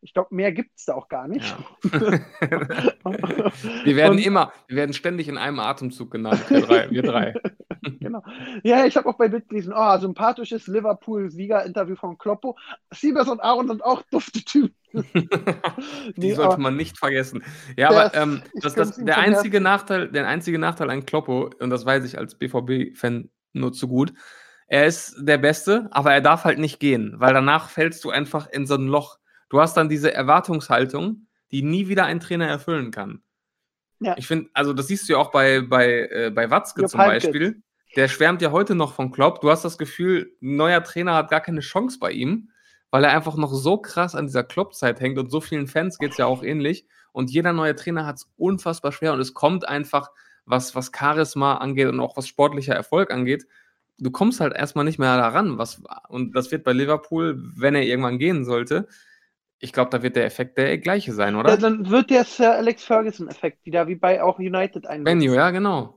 [0.02, 1.46] Ich glaube, mehr gibt es da auch gar nicht.
[1.92, 2.00] Ja.
[3.84, 6.90] wir werden Und- immer, wir werden ständig in einem Atemzug genannt, wir drei.
[6.92, 7.34] Wir drei.
[8.00, 8.24] genau.
[8.64, 12.58] Ja, ich habe auch bei Bild gelesen, oh, sympathisches Liverpool-Sieger-Interview von Kloppo.
[12.92, 14.76] Siebers und Aaron sind auch dufte Typen.
[14.94, 15.28] Die
[16.16, 17.44] Nee, sollte aber- man nicht vergessen.
[17.78, 19.64] Ja, Der aber ist- ähm, das, das, der, einzige Herzen.
[19.64, 24.14] Nachteil, der einzige Nachteil an Kloppo, und das weiß ich als BVB-Fan nur zu gut,
[24.68, 28.48] er ist der Beste, aber er darf halt nicht gehen, weil danach fällst du einfach
[28.50, 29.18] in so ein Loch.
[29.50, 33.22] Du hast dann diese Erwartungshaltung, die nie wieder ein Trainer erfüllen kann.
[34.00, 34.16] Ja.
[34.18, 37.02] Ich finde, also das siehst du ja auch bei, bei, äh, bei Watzke Jupp zum
[37.02, 37.26] Heynckes.
[37.26, 37.62] Beispiel.
[37.96, 39.42] Der schwärmt ja heute noch von Klopp.
[39.42, 42.52] Du hast das Gefühl, ein neuer Trainer hat gar keine Chance bei ihm,
[42.92, 46.12] weil er einfach noch so krass an dieser Klopp-Zeit hängt und so vielen Fans geht
[46.12, 46.86] es ja auch ähnlich.
[47.12, 50.12] Und jeder neue Trainer hat es unfassbar schwer und es kommt einfach,
[50.46, 53.48] was, was Charisma angeht und auch was sportlicher Erfolg angeht,
[53.98, 55.58] du kommst halt erstmal nicht mehr daran.
[55.58, 58.88] Was, und das wird bei Liverpool, wenn er irgendwann gehen sollte,
[59.60, 61.50] ich glaube, da wird der Effekt der gleiche sein, oder?
[61.50, 65.04] Ja, dann wird der Sir Alex Ferguson-Effekt wieder, wie bei auch United einsetzen.
[65.04, 65.96] Benio, ja, genau.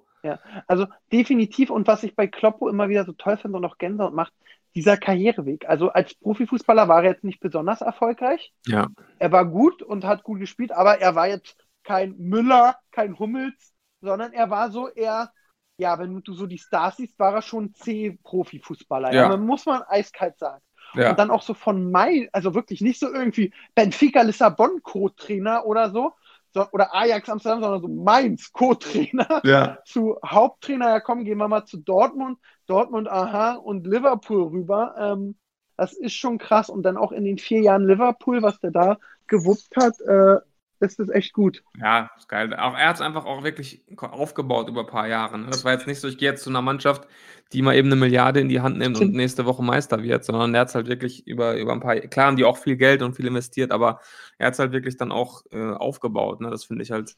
[0.69, 4.15] Also definitiv und was ich bei Kloppo immer wieder so toll finde und auch Gänsehaut
[4.15, 4.33] macht,
[4.75, 5.69] dieser Karriereweg.
[5.69, 8.53] Also als Profifußballer war er jetzt nicht besonders erfolgreich.
[8.67, 8.89] Ja.
[9.19, 13.75] Er war gut und hat gut gespielt, aber er war jetzt kein Müller, kein Hummels,
[14.01, 15.33] sondern er war so eher,
[15.77, 19.13] ja, wenn du so die Stars siehst, war er schon C-Profifußballer.
[19.13, 19.29] Ja.
[19.29, 19.37] Ja.
[19.37, 20.63] Muss man eiskalt sagen.
[20.95, 21.11] Ja.
[21.11, 25.91] Und dann auch so von Mai, also wirklich nicht so irgendwie Benfica Lissabon Co-Trainer oder
[25.91, 26.13] so,
[26.53, 29.79] so, oder Ajax Amsterdam, sondern so Mainz Co-Trainer ja.
[29.85, 34.95] zu Haupttrainer, ja komm, gehen wir mal zu Dortmund, Dortmund, aha, und Liverpool rüber.
[34.99, 35.37] Ähm,
[35.77, 36.69] das ist schon krass.
[36.69, 40.37] Und dann auch in den vier Jahren Liverpool, was der da gewuppt hat, äh,
[40.83, 41.63] Das ist echt gut.
[41.79, 42.53] Ja, ist geil.
[42.55, 45.39] Auch er hat es einfach auch wirklich aufgebaut über ein paar Jahre.
[45.39, 45.47] Ne?
[45.49, 47.07] Das war jetzt nicht so, ich gehe jetzt zu einer Mannschaft,
[47.53, 50.53] die mal eben eine Milliarde in die Hand nimmt und nächste Woche Meister wird, sondern
[50.53, 53.03] er hat es halt wirklich über, über ein paar, klar haben die auch viel Geld
[53.03, 54.01] und viel investiert, aber
[54.39, 56.41] er hat es halt wirklich dann auch äh, aufgebaut.
[56.41, 56.51] Ne?
[56.51, 57.15] Das finde ich halt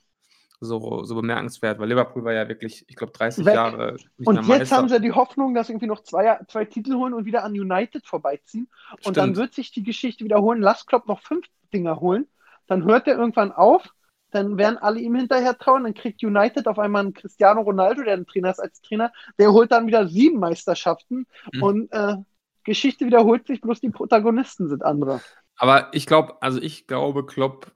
[0.60, 3.54] so, so bemerkenswert, weil Liverpool war ja wirklich, ich glaube, 30 Weg.
[3.54, 4.76] Jahre nicht Und jetzt Meister.
[4.76, 7.52] haben sie die Hoffnung, dass sie irgendwie noch zwei, zwei Titel holen und wieder an
[7.52, 8.68] United vorbeiziehen.
[8.90, 9.16] Und Stimmt.
[9.16, 10.60] dann wird sich die Geschichte wiederholen.
[10.60, 12.26] Lass Klopp noch fünf Dinger holen
[12.66, 13.88] dann hört er irgendwann auf,
[14.30, 18.14] dann werden alle ihm hinterher trauen, dann kriegt United auf einmal einen Cristiano Ronaldo, der
[18.14, 21.62] ein Trainer ist als Trainer, der holt dann wieder sieben Meisterschaften mhm.
[21.62, 22.16] und äh,
[22.64, 25.20] Geschichte wiederholt sich, bloß die Protagonisten sind andere.
[25.56, 27.70] Aber ich glaube, also ich glaube, Klopp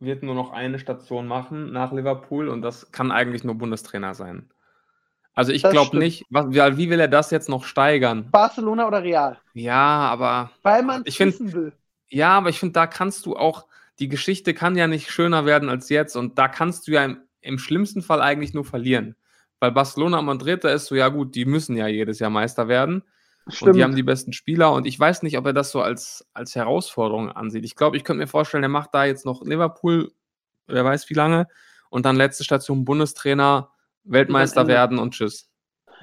[0.00, 4.50] wird nur noch eine Station machen nach Liverpool und das kann eigentlich nur Bundestrainer sein.
[5.34, 8.30] Also ich glaube nicht, was, wie will er das jetzt noch steigern?
[8.30, 9.38] Barcelona oder Real?
[9.54, 11.72] Ja, aber weil man es wissen will.
[12.08, 13.66] Ja, aber ich finde, da kannst du auch,
[14.00, 17.20] die Geschichte kann ja nicht schöner werden als jetzt und da kannst du ja im,
[17.40, 19.14] im schlimmsten Fall eigentlich nur verlieren.
[19.60, 22.66] Weil Barcelona und Madrid, da ist so, ja gut, die müssen ja jedes Jahr Meister
[22.66, 23.02] werden.
[23.48, 23.68] Stimmt.
[23.68, 26.26] Und die haben die besten Spieler und ich weiß nicht, ob er das so als,
[26.32, 27.64] als Herausforderung ansieht.
[27.64, 30.12] Ich glaube, ich könnte mir vorstellen, er macht da jetzt noch Liverpool,
[30.66, 31.46] wer weiß wie lange,
[31.90, 33.70] und dann letzte Station Bundestrainer,
[34.04, 35.50] Weltmeister werden und tschüss.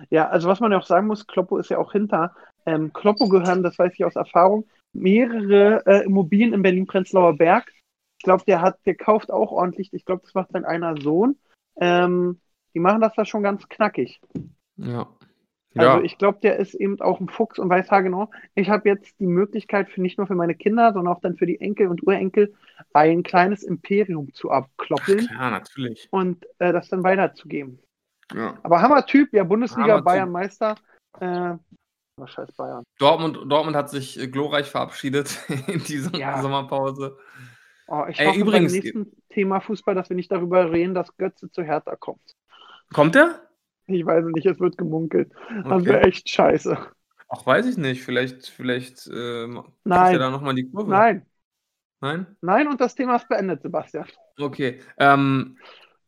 [0.09, 2.35] Ja, also was man ja auch sagen muss, Kloppo ist ja auch hinter.
[2.65, 7.71] Ähm, Kloppo gehören, das weiß ich aus Erfahrung, mehrere äh, Immobilien in Berlin-Prenzlauer Berg
[8.17, 9.93] ich glaube, der hat, der kauft auch ordentlich.
[9.93, 11.37] Ich glaube, das macht sein einer Sohn.
[11.79, 12.39] Ähm,
[12.73, 14.19] die machen das da schon ganz knackig.
[14.77, 15.07] Ja.
[15.75, 18.89] Also ich glaube, der ist eben auch ein Fuchs und weiß ja genau, ich habe
[18.89, 21.87] jetzt die Möglichkeit für nicht nur für meine Kinder, sondern auch dann für die Enkel
[21.87, 22.55] und Urenkel
[22.93, 25.27] ein kleines Imperium zu abkloppeln.
[25.27, 26.07] Klar, natürlich.
[26.09, 27.79] Und äh, das dann weiterzugeben.
[28.33, 28.57] Ja.
[28.63, 30.75] Aber Hammer-Typ, ja, Bundesliga, Bayern Meister.
[31.19, 31.55] Äh,
[32.25, 32.83] scheiß Bayern.
[32.97, 36.41] Dortmund, Dortmund hat sich äh, glorreich verabschiedet in dieser ja.
[36.41, 37.17] Sommerpause.
[37.87, 41.15] Oh, ich Ey, hoffe übrigens, beim nächsten Thema Fußball, dass wir nicht darüber reden, dass
[41.17, 42.35] Götze zu Hertha kommt.
[42.93, 43.41] Kommt er?
[43.87, 45.31] Ich weiß nicht, es wird gemunkelt.
[45.49, 45.69] Okay.
[45.69, 46.77] Das wäre echt scheiße.
[47.29, 48.03] Ach, weiß ich nicht.
[48.03, 49.47] Vielleicht, vielleicht äh,
[49.83, 50.13] Nein.
[50.13, 50.91] er da nochmal die Kurve.
[50.91, 51.25] Nein.
[51.99, 52.27] Nein?
[52.41, 54.05] Nein, und das Thema ist beendet, Sebastian.
[54.39, 54.81] Okay.
[54.97, 55.57] Ähm,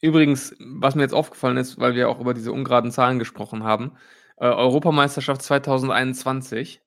[0.01, 3.93] übrigens, was mir jetzt aufgefallen ist, weil wir auch über diese ungeraden Zahlen gesprochen haben,
[4.38, 6.82] äh, Europameisterschaft 2021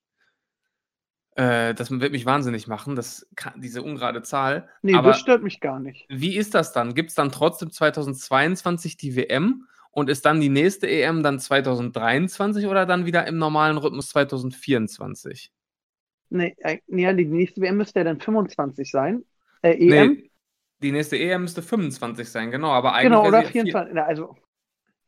[1.35, 3.26] äh, das wird mich wahnsinnig machen, das,
[3.57, 4.68] diese ungerade Zahl.
[4.83, 6.05] Nee, Aber das stört mich gar nicht.
[6.09, 6.95] Wie ist das dann?
[6.95, 12.66] Gibt es dann trotzdem 2022 die WM und ist dann die nächste EM dann 2023
[12.66, 15.51] oder dann wieder im normalen Rhythmus 2024?
[16.28, 19.24] Nee, äh, nee die nächste WM müsste ja dann 25 sein.
[19.62, 20.12] Äh, EM?
[20.12, 20.30] Nee,
[20.83, 22.70] die nächste EM müsste 25 sein, genau.
[22.70, 23.97] Aber eigentlich genau, oder 24.
[23.97, 24.37] Also,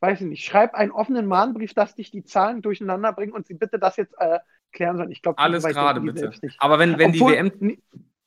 [0.01, 0.45] weiß ich nicht.
[0.45, 4.15] Schreib einen offenen Mahnbrief, dass dich die Zahlen durcheinander bringen und sie bitte das jetzt
[4.19, 4.39] äh,
[4.75, 5.11] klären sollen.
[5.11, 6.31] Ich glaube, alles gerade bitte.
[6.59, 7.79] Aber wenn, wenn Obwohl, die WM.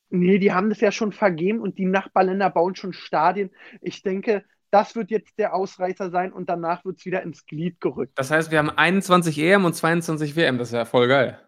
[0.09, 3.51] Nee, die haben das ja schon vergeben und die Nachbarländer bauen schon Stadien.
[3.81, 7.79] Ich denke, das wird jetzt der Ausreißer sein und danach wird es wieder ins Glied
[7.81, 8.17] gerückt.
[8.17, 10.57] Das heißt, wir haben 21 EM und 22 WM.
[10.57, 11.39] Das ist ja voll geil.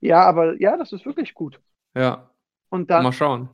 [0.00, 1.60] Ja, aber ja, das ist wirklich gut.
[1.94, 2.30] Ja.
[2.68, 3.50] Und dann, Mal schauen.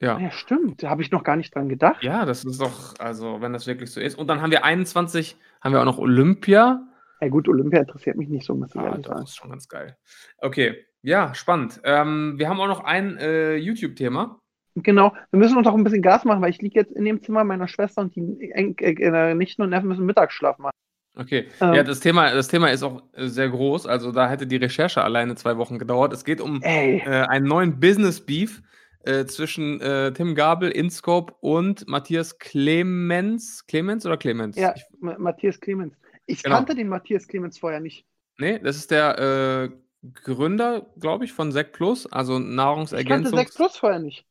[0.00, 0.18] Ja.
[0.18, 0.82] ja, stimmt.
[0.82, 2.04] Da habe ich noch gar nicht dran gedacht.
[2.04, 4.16] Ja, das ist doch, also, wenn das wirklich so ist.
[4.16, 6.86] Und dann haben wir 21, haben wir auch noch Olympia.
[7.20, 9.68] Ja gut, Olympia interessiert mich nicht so, muss ich ah, ehrlich Das ist schon ganz
[9.68, 9.96] geil.
[10.38, 11.80] Okay, ja, spannend.
[11.84, 14.38] Ähm, wir haben auch noch ein äh, YouTube-Thema.
[14.82, 17.22] Genau, wir müssen uns auch ein bisschen Gas machen, weil ich liege jetzt in dem
[17.22, 20.74] Zimmer meiner Schwester und die äh, äh, Nichten und Neffen müssen Mittagsschlaf machen.
[21.16, 23.86] Okay, ähm, ja, das Thema, das Thema ist auch äh, sehr groß.
[23.86, 26.12] Also da hätte die Recherche alleine zwei Wochen gedauert.
[26.12, 28.62] Es geht um äh, einen neuen Business-Beef
[29.04, 33.66] äh, zwischen äh, Tim Gabel, Inscope und Matthias Clemens.
[33.66, 34.56] Clemens oder Clemens?
[34.56, 35.94] Ja, Matthias Clemens.
[36.28, 36.56] Ich genau.
[36.56, 38.06] kannte den Matthias Clemens vorher nicht.
[38.36, 43.26] Nee, das ist der äh, Gründer, glaube ich, von Sec Plus, also Nahrungsergänzung.
[43.26, 44.26] Ich kannte Sec Plus vorher nicht.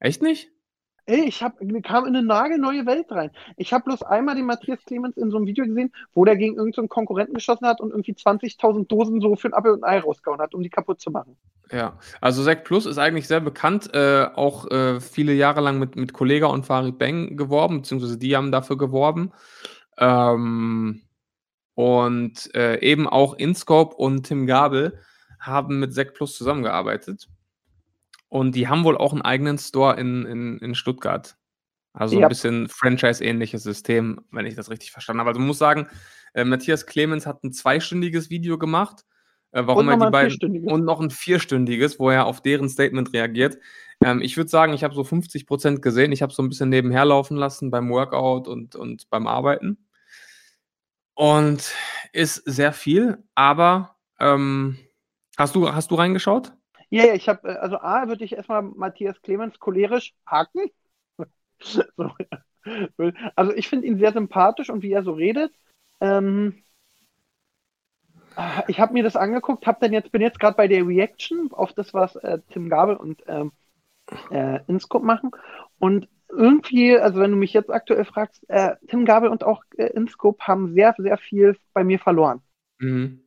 [0.00, 0.50] Echt nicht?
[1.04, 3.32] Ey, ich hab, kam in eine nagelneue Welt rein.
[3.56, 6.56] Ich habe bloß einmal den Matthias Clemens in so einem Video gesehen, wo der gegen
[6.56, 9.90] irgendeinen so Konkurrenten geschossen hat und irgendwie 20.000 Dosen so für ein Apfel und ein
[9.90, 11.36] Ei rausgehauen hat, um die kaputt zu machen.
[11.70, 15.96] Ja, also Sec Plus ist eigentlich sehr bekannt, äh, auch äh, viele Jahre lang mit,
[15.96, 19.32] mit Kollega und Farid Bang geworben, beziehungsweise die haben dafür geworben.
[19.98, 21.02] Ähm,
[21.74, 24.98] und äh, eben auch InScope und Tim Gabel
[25.40, 27.28] haben mit Sec Plus zusammengearbeitet.
[28.28, 31.36] Und die haben wohl auch einen eigenen Store in, in, in Stuttgart.
[31.92, 32.26] Also ja.
[32.26, 35.30] ein bisschen Franchise-ähnliches System, wenn ich das richtig verstanden habe.
[35.30, 35.88] Also man muss sagen,
[36.32, 39.04] äh, Matthias Clemens hat ein zweistündiges Video gemacht,
[39.50, 43.58] äh, warum er die beiden und noch ein vierstündiges, wo er auf deren Statement reagiert.
[44.02, 46.12] Ähm, ich würde sagen, ich habe so 50 Prozent gesehen.
[46.12, 49.76] Ich habe so ein bisschen nebenher laufen lassen beim Workout und, und beim Arbeiten.
[51.14, 51.74] Und
[52.12, 54.78] ist sehr viel, aber ähm,
[55.36, 56.52] hast, du, hast du reingeschaut?
[56.90, 60.70] Ja, ja, ich habe, äh, also A, würde ich erstmal Matthias Clemens cholerisch haken.
[61.64, 61.84] So.
[63.36, 65.52] Also ich finde ihn sehr sympathisch und wie er so redet.
[66.00, 66.64] Ähm,
[68.68, 71.72] ich habe mir das angeguckt, hab dann jetzt, bin jetzt gerade bei der Reaction auf
[71.72, 73.52] das, was äh, Tim Gabel und ähm,
[74.30, 75.30] äh, Inscope machen.
[75.78, 79.86] Und irgendwie, also wenn du mich jetzt aktuell fragst, äh, Tim Gabel und auch äh,
[79.94, 82.40] Inscope haben sehr, sehr viel bei mir verloren.
[82.78, 83.20] Mhm.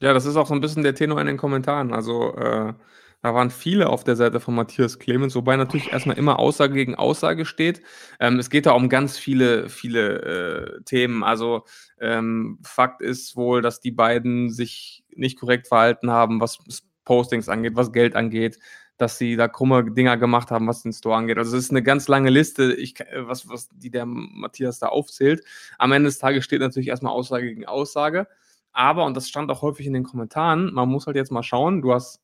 [0.00, 1.92] Ja, das ist auch so ein bisschen der Tenor in den Kommentaren.
[1.92, 2.72] Also, äh,
[3.20, 6.94] da waren viele auf der Seite von Matthias Clemens, wobei natürlich erstmal immer Aussage gegen
[6.94, 7.82] Aussage steht.
[8.20, 11.24] Ähm, es geht da um ganz viele, viele äh, Themen.
[11.24, 11.64] Also
[12.00, 16.58] ähm, Fakt ist wohl, dass die beiden sich nicht korrekt verhalten haben, was
[17.04, 18.58] Postings angeht, was Geld angeht,
[18.98, 21.38] dass sie da krumme Dinger gemacht haben, was den Store angeht.
[21.38, 25.44] Also es ist eine ganz lange Liste, ich, was, was die der Matthias da aufzählt.
[25.78, 28.26] Am Ende des Tages steht natürlich erstmal Aussage gegen Aussage.
[28.72, 31.80] Aber, und das stand auch häufig in den Kommentaren, man muss halt jetzt mal schauen,
[31.80, 32.20] du hast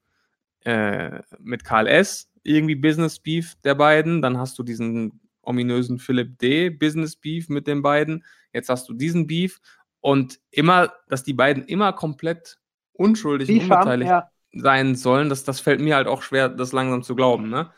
[0.61, 2.31] äh, mit Karl S.
[2.43, 6.71] irgendwie Business Beef der beiden, dann hast du diesen ominösen Philipp D.
[6.71, 9.61] Business Beef mit den beiden, jetzt hast du diesen Beef
[10.01, 12.59] und immer, dass die beiden immer komplett
[12.93, 14.31] unschuldig und unbeteiligt ja.
[14.55, 17.49] Sein sollen, das, das fällt mir halt auch schwer, das langsam zu glauben.
[17.49, 17.71] Ne?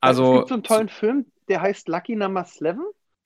[0.00, 2.76] Also, es gibt so einen tollen Film, der heißt Lucky Number 11.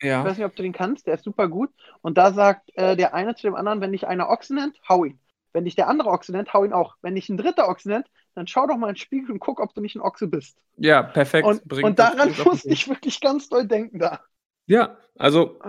[0.03, 0.21] Ja.
[0.21, 1.71] Ich weiß nicht, ob du den kannst, der ist super gut.
[2.03, 5.05] Und da sagt äh, der eine zu dem anderen, wenn dich einer Ochse nennt, hau
[5.05, 5.19] ihn.
[5.53, 6.97] Wenn dich der andere Ochse nennt, hau ihn auch.
[7.01, 9.73] Wenn dich ein dritter Ochse nennt, dann schau doch mal ins Spiegel und guck, ob
[9.73, 10.59] du nicht ein Ochse bist.
[10.77, 11.47] Ja, perfekt.
[11.47, 14.21] Und, und daran musste ich wirklich ganz doll denken da.
[14.67, 15.61] Ja, also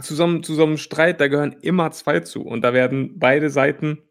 [0.00, 2.42] zu so, einem, zu so einem Streit, da gehören immer zwei zu.
[2.42, 4.02] Und da werden beide Seiten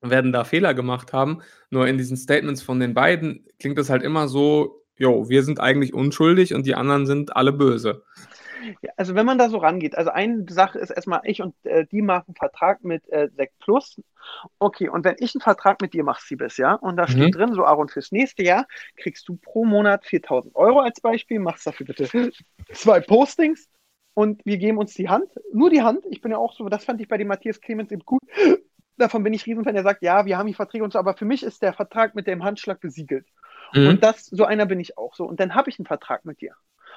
[0.00, 1.42] werden da Fehler gemacht haben.
[1.70, 5.60] Nur in diesen Statements von den beiden klingt es halt immer so, jo, wir sind
[5.60, 8.02] eigentlich unschuldig und die anderen sind alle böse.
[8.82, 11.86] Ja, also wenn man da so rangeht, also eine Sache ist erstmal, ich und äh,
[11.86, 14.00] die machen einen Vertrag mit äh, Sekt Plus.
[14.58, 17.10] Okay, und wenn ich einen Vertrag mit dir mache, Siebes, ja, und da mhm.
[17.10, 18.66] steht drin, so Aaron, fürs nächste Jahr
[18.96, 22.08] kriegst du pro Monat 4000 Euro als Beispiel, machst dafür bitte
[22.72, 23.68] zwei Postings
[24.14, 26.04] und wir geben uns die Hand, nur die Hand.
[26.10, 28.22] Ich bin ja auch so, das fand ich bei dem Matthias Clemens eben gut.
[28.96, 31.24] Davon bin ich Riesenfan, der sagt, ja, wir haben die Verträge und so, aber für
[31.24, 33.26] mich ist der Vertrag mit dem Handschlag besiegelt.
[33.74, 33.88] Mhm.
[33.88, 35.24] Und das, so einer bin ich auch so.
[35.24, 36.54] Und dann habe ich einen Vertrag mit dir.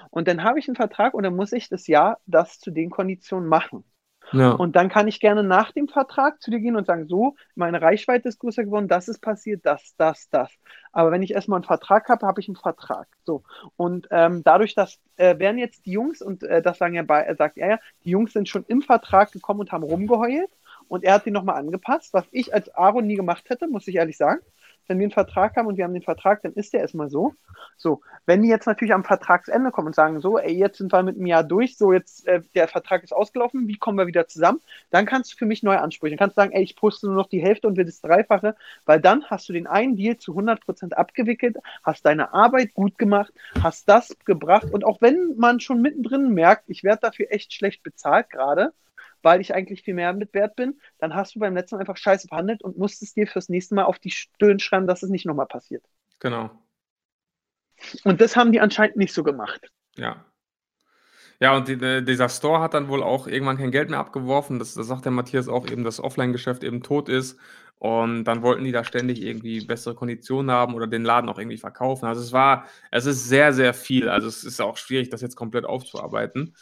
[0.10, 2.90] Und dann habe ich einen Vertrag und dann muss ich das Jahr das zu den
[2.90, 3.84] Konditionen machen.
[4.32, 4.52] Ja.
[4.52, 7.82] Und dann kann ich gerne nach dem Vertrag zu dir gehen und sagen, so, meine
[7.82, 10.52] Reichweite ist größer geworden, das ist passiert, das, das, das.
[10.92, 13.08] Aber wenn ich erstmal einen Vertrag habe, habe ich einen Vertrag.
[13.26, 13.44] So.
[13.76, 17.22] Und ähm, dadurch, dass äh, werden jetzt die Jungs, und äh, das sagen ja bei,
[17.22, 20.52] er sagt er ja, die Jungs sind schon im Vertrag gekommen und haben rumgeheult
[20.90, 23.96] und er hat den nochmal angepasst, was ich als Aaron nie gemacht hätte, muss ich
[23.96, 24.42] ehrlich sagen
[24.90, 27.36] wenn wir einen Vertrag haben und wir haben den Vertrag, dann ist der erstmal so.
[27.78, 31.04] So, wenn die jetzt natürlich am Vertragsende kommen und sagen, so, ey, jetzt sind wir
[31.04, 34.28] mit einem Jahr durch, so, jetzt, äh, der Vertrag ist ausgelaufen, wie kommen wir wieder
[34.28, 34.60] zusammen?
[34.90, 36.16] Dann kannst du für mich neue Ansprüche.
[36.16, 38.56] Dann kannst du sagen, ey, ich poste nur noch die Hälfte und will das Dreifache,
[38.86, 43.32] weil dann hast du den einen Deal zu 100% abgewickelt, hast deine Arbeit gut gemacht,
[43.62, 47.84] hast das gebracht und auch wenn man schon mittendrin merkt, ich werde dafür echt schlecht
[47.84, 48.74] bezahlt gerade,
[49.22, 51.98] weil ich eigentlich viel mehr mit wert bin, dann hast du beim letzten Mal einfach
[51.98, 55.26] scheiße verhandelt und musstest dir fürs nächste Mal auf die Stirn schreiben, dass es nicht
[55.26, 55.86] nochmal passiert.
[56.20, 56.52] Genau.
[58.04, 59.72] Und das haben die anscheinend nicht so gemacht.
[59.96, 60.26] Ja.
[61.40, 64.60] Ja, und die, äh, dieser Store hat dann wohl auch irgendwann kein Geld mehr abgeworfen.
[64.60, 67.40] Das, das sagt der Matthias auch eben, dass Offline-Geschäft eben tot ist.
[67.78, 71.58] Und dann wollten die da ständig irgendwie bessere Konditionen haben oder den Laden auch irgendwie
[71.58, 72.08] verkaufen.
[72.08, 74.10] Also es war, es ist sehr, sehr viel.
[74.10, 76.56] Also es ist auch schwierig, das jetzt komplett aufzuarbeiten.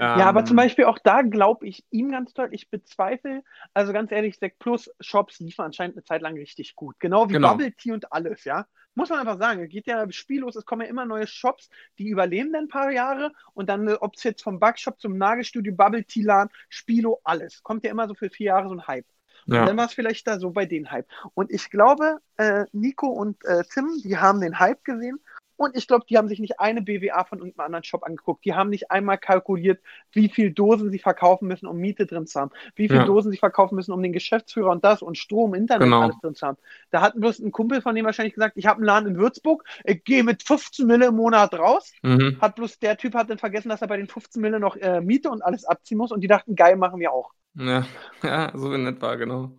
[0.00, 0.64] Ja, aber zum ähm.
[0.64, 3.42] Beispiel auch da glaube ich ihm ganz deutlich, ich bezweifle,
[3.74, 6.96] also ganz ehrlich, Sec Plus Shops liefern anscheinend eine Zeit lang richtig gut.
[6.98, 7.50] Genau wie genau.
[7.50, 8.66] Bubble Tea und alles, ja.
[8.94, 12.08] Muss man einfach sagen, es geht ja spiellos, es kommen ja immer neue Shops, die
[12.08, 15.74] überleben dann ein paar Jahre und dann, äh, ob es jetzt vom Backshop zum Nagelstudio,
[15.74, 17.62] Bubble Tea Laden, Spilo, alles.
[17.62, 19.06] Kommt ja immer so für vier Jahre so ein Hype.
[19.46, 19.60] Ja.
[19.60, 21.08] Und dann war es vielleicht da so bei den Hype.
[21.34, 25.18] Und ich glaube, äh, Nico und äh, Tim, die haben den Hype gesehen
[25.62, 28.44] und ich glaube, die haben sich nicht eine BWA von irgendeinem anderen Shop angeguckt.
[28.44, 29.80] Die haben nicht einmal kalkuliert,
[30.12, 33.04] wie viel Dosen sie verkaufen müssen, um Miete drin zu haben, wie viel ja.
[33.04, 36.02] Dosen sie verkaufen müssen, um den Geschäftsführer und das und Strom, Internet genau.
[36.02, 36.58] alles drin zu haben.
[36.90, 39.64] Da hat bloß ein Kumpel von dem wahrscheinlich gesagt, ich habe einen Laden in Würzburg,
[39.84, 41.92] ich gehe mit 15 Mille im Monat raus.
[42.02, 42.38] Mhm.
[42.40, 45.00] Hat bloß der Typ hat dann vergessen, dass er bei den 15 Mille noch äh,
[45.00, 47.32] Miete und alles abziehen muss und die dachten, geil, machen wir auch.
[47.54, 47.84] Ja,
[48.22, 49.50] ja so in etwa, genau.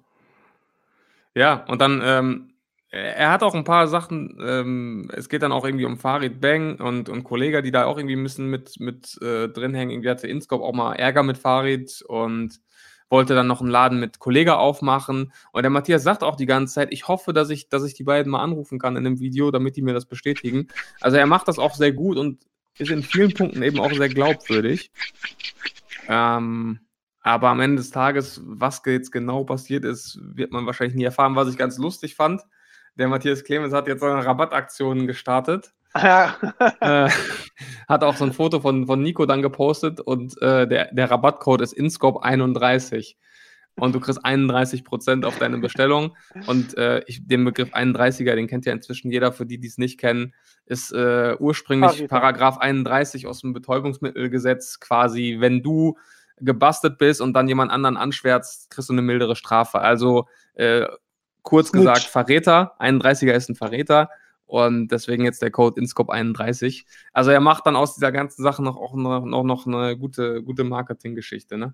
[1.36, 2.53] Ja, und dann ähm,
[2.94, 6.80] er hat auch ein paar Sachen, ähm, es geht dann auch irgendwie um Farid Bang
[6.80, 9.90] und, und Kollegen, die da auch irgendwie müssen mit, mit äh, drin hängen.
[9.90, 12.60] Irgendwie hatte Inscope auch mal Ärger mit Farid und
[13.10, 15.34] wollte dann noch einen Laden mit Kollege aufmachen.
[15.54, 18.04] Und der Matthias sagt auch die ganze Zeit, ich hoffe, dass ich, dass ich die
[18.04, 20.68] beiden mal anrufen kann in einem Video, damit die mir das bestätigen.
[21.02, 22.44] Also er macht das auch sehr gut und
[22.78, 24.92] ist in vielen Punkten eben auch sehr glaubwürdig.
[26.08, 26.80] Ähm,
[27.22, 31.36] aber am Ende des Tages, was jetzt genau passiert ist, wird man wahrscheinlich nie erfahren,
[31.36, 32.42] was ich ganz lustig fand
[32.96, 35.74] der Matthias Clemens hat jetzt eine Rabattaktion gestartet.
[35.96, 36.36] Ja.
[36.80, 37.10] äh,
[37.88, 41.62] hat auch so ein Foto von, von Nico dann gepostet und äh, der, der Rabattcode
[41.62, 43.16] ist InScope31
[43.76, 46.16] und du kriegst 31% auf deine Bestellung.
[46.46, 49.78] Und äh, ich, den Begriff 31er, den kennt ja inzwischen jeder, für die, die es
[49.78, 50.34] nicht kennen,
[50.66, 52.08] ist äh, ursprünglich.
[52.08, 55.98] Paragraph 31 aus dem Betäubungsmittelgesetz quasi, wenn du
[56.38, 59.80] gebastelt bist und dann jemand anderen anschwärzt, kriegst du eine mildere Strafe.
[59.80, 60.86] Also äh,
[61.44, 61.82] kurz Snitch.
[61.82, 64.10] gesagt, Verräter, 31er ist ein Verräter
[64.46, 66.86] und deswegen jetzt der Code InScope31.
[67.12, 70.44] Also er macht dann aus dieser ganzen Sache noch auch noch, noch, noch eine gute,
[70.44, 71.74] gute Marketinggeschichte, ne?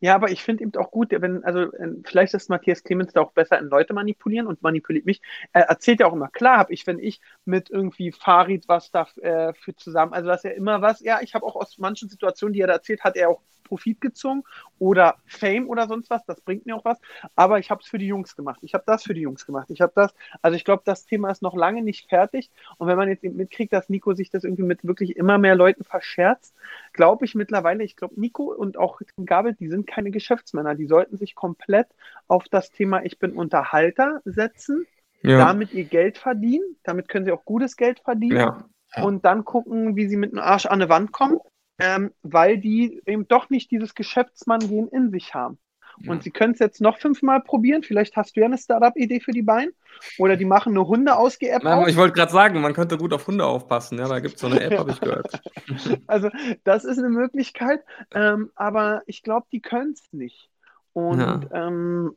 [0.00, 3.20] Ja, aber ich finde eben auch gut, wenn, also äh, vielleicht ist Matthias Clemens da
[3.20, 5.20] auch besser in Leute manipulieren und manipuliert mich.
[5.52, 9.06] Er erzählt ja auch immer, klar habe ich, wenn ich mit irgendwie Farid was da
[9.20, 12.54] äh, für zusammen, also dass er immer was, ja, ich habe auch aus manchen Situationen,
[12.54, 14.44] die er da erzählt, hat er auch Profit gezogen
[14.78, 16.98] oder Fame oder sonst was, das bringt mir auch was,
[17.34, 18.60] aber ich habe es für die Jungs gemacht.
[18.62, 19.70] Ich habe das für die Jungs gemacht.
[19.70, 22.96] Ich habe das, also ich glaube, das Thema ist noch lange nicht fertig und wenn
[22.96, 26.54] man jetzt mitkriegt, dass Nico sich das irgendwie mit wirklich immer mehr Leuten verscherzt,
[26.92, 31.16] glaube ich mittlerweile, ich glaube, Nico und auch Gabel, die sind keine Geschäftsmänner, die sollten
[31.16, 31.88] sich komplett
[32.28, 34.86] auf das Thema Ich bin Unterhalter setzen,
[35.22, 35.38] ja.
[35.38, 38.36] damit ihr Geld verdienen, damit können sie auch gutes Geld verdienen.
[38.36, 38.68] Ja.
[38.96, 39.02] Ja.
[39.02, 41.38] Und dann gucken, wie sie mit dem Arsch an eine Wand kommen
[41.78, 45.58] ähm, weil die eben doch nicht dieses Geschäftsmann-Gehen in sich haben.
[45.98, 46.12] Ja.
[46.12, 47.82] Und sie können es jetzt noch fünfmal probieren.
[47.82, 49.72] Vielleicht hast du ja eine Startup-Idee für die Beine.
[50.18, 53.26] Oder die machen eine Hunde ausge app Ich wollte gerade sagen, man könnte gut auf
[53.26, 53.98] Hunde aufpassen.
[53.98, 55.40] Ja, da gibt es so eine App, habe ich gehört.
[56.06, 56.30] Also,
[56.64, 57.80] das ist eine Möglichkeit.
[58.12, 60.50] Ähm, aber ich glaube, die können es nicht.
[60.92, 61.40] Und ja.
[61.52, 62.16] ähm,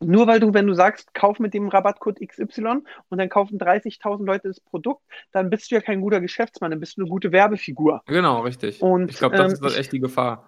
[0.00, 4.24] nur weil du, wenn du sagst, kauf mit dem Rabattcode XY und dann kaufen 30.000
[4.24, 7.32] Leute das Produkt, dann bist du ja kein guter Geschäftsmann, dann bist du eine gute
[7.32, 8.02] Werbefigur.
[8.06, 8.80] Genau, richtig.
[8.82, 10.44] Und, ich glaube, das ähm, ist echt die Gefahr.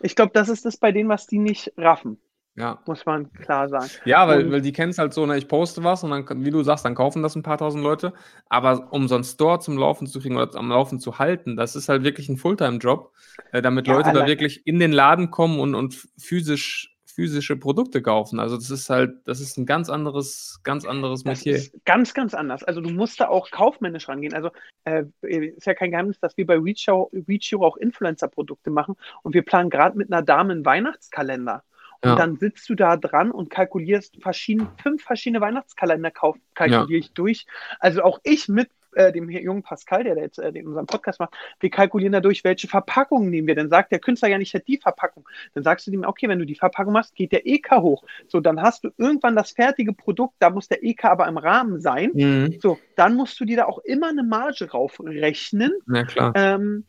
[0.00, 2.18] Ich glaube, das ist das bei denen, was die nicht raffen.
[2.56, 2.78] Ja.
[2.86, 3.90] Muss man klar sagen.
[4.06, 6.50] Ja, weil, weil die kennen es halt so, ne, ich poste was und dann, wie
[6.50, 8.14] du sagst, dann kaufen das ein paar tausend Leute.
[8.48, 11.76] Aber um so einen Store zum Laufen zu kriegen oder am Laufen zu halten, das
[11.76, 13.12] ist halt wirklich ein Fulltime-Job,
[13.52, 18.02] äh, damit ja, Leute da wirklich in den Laden kommen und, und physisch physische Produkte
[18.02, 18.38] kaufen.
[18.38, 21.56] Also das ist halt, das ist ein ganz anderes, ganz anderes das Metier.
[21.56, 22.62] Ist ganz, ganz anders.
[22.62, 24.34] Also du musst da auch kaufmännisch rangehen.
[24.34, 24.50] Also
[24.84, 29.70] äh, ist ja kein Geheimnis, dass wir bei Reach auch Influencer-Produkte machen und wir planen
[29.70, 31.64] gerade mit einer Dame einen Weihnachtskalender.
[32.02, 32.16] Und ja.
[32.16, 36.98] dann sitzt du da dran und kalkulierst verschieden, fünf verschiedene Weihnachtskalender kalkuliere ja.
[36.98, 37.46] ich durch.
[37.80, 41.70] Also auch ich mit äh, dem jungen Pascal, der, jetzt äh, unseren Podcast macht, wir
[41.70, 43.54] kalkulieren dadurch, welche Verpackungen nehmen wir.
[43.54, 45.28] Dann sagt der Künstler ja nicht, hat die Verpackung.
[45.54, 48.02] Dann sagst du dem, okay, wenn du die Verpackung machst, geht der EK hoch.
[48.26, 51.80] So, dann hast du irgendwann das fertige Produkt, da muss der EK aber im Rahmen
[51.80, 52.10] sein.
[52.14, 52.58] Mhm.
[52.60, 55.72] So, dann musst du dir da auch immer eine Marge raufrechnen.
[55.86, 56.32] Na klar.
[56.34, 56.84] Ähm,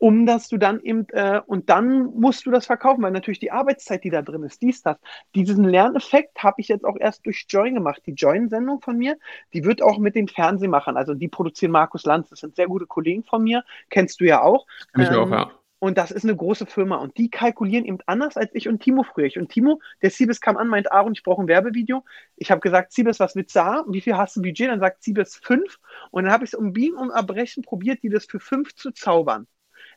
[0.00, 3.52] um dass du dann eben, äh, und dann musst du das verkaufen, weil natürlich die
[3.52, 4.96] Arbeitszeit, die da drin ist, dies, das.
[5.34, 8.00] Diesen Lerneffekt habe ich jetzt auch erst durch Join gemacht.
[8.06, 9.18] Die Join-Sendung von mir,
[9.52, 12.86] die wird auch mit den Fernsehmachern, also die produzieren Markus Lanz, das sind sehr gute
[12.86, 14.66] Kollegen von mir, kennst du ja auch.
[14.94, 15.50] Kenn ich ähm, auch, ja.
[15.80, 19.02] Und das ist eine große Firma und die kalkulieren eben anders als ich und Timo
[19.02, 19.26] früher.
[19.26, 22.04] Ich und Timo, der Siebes kam an, meint, Aaron, ich brauche ein Werbevideo.
[22.36, 23.92] Ich habe gesagt, Siebes, was willst du haben?
[23.92, 24.68] Wie viel hast du Budget?
[24.68, 25.78] Dann sagt Siebes fünf.
[26.10, 28.92] Und dann habe ich es um Biegen und Erbrechen probiert, die das für fünf zu
[28.92, 29.46] zaubern.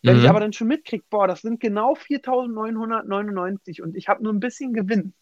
[0.03, 0.23] Wenn mhm.
[0.23, 4.39] ich aber dann schon mitkriege, boah, das sind genau 4.999 und ich habe nur ein
[4.39, 5.13] bisschen Gewinn,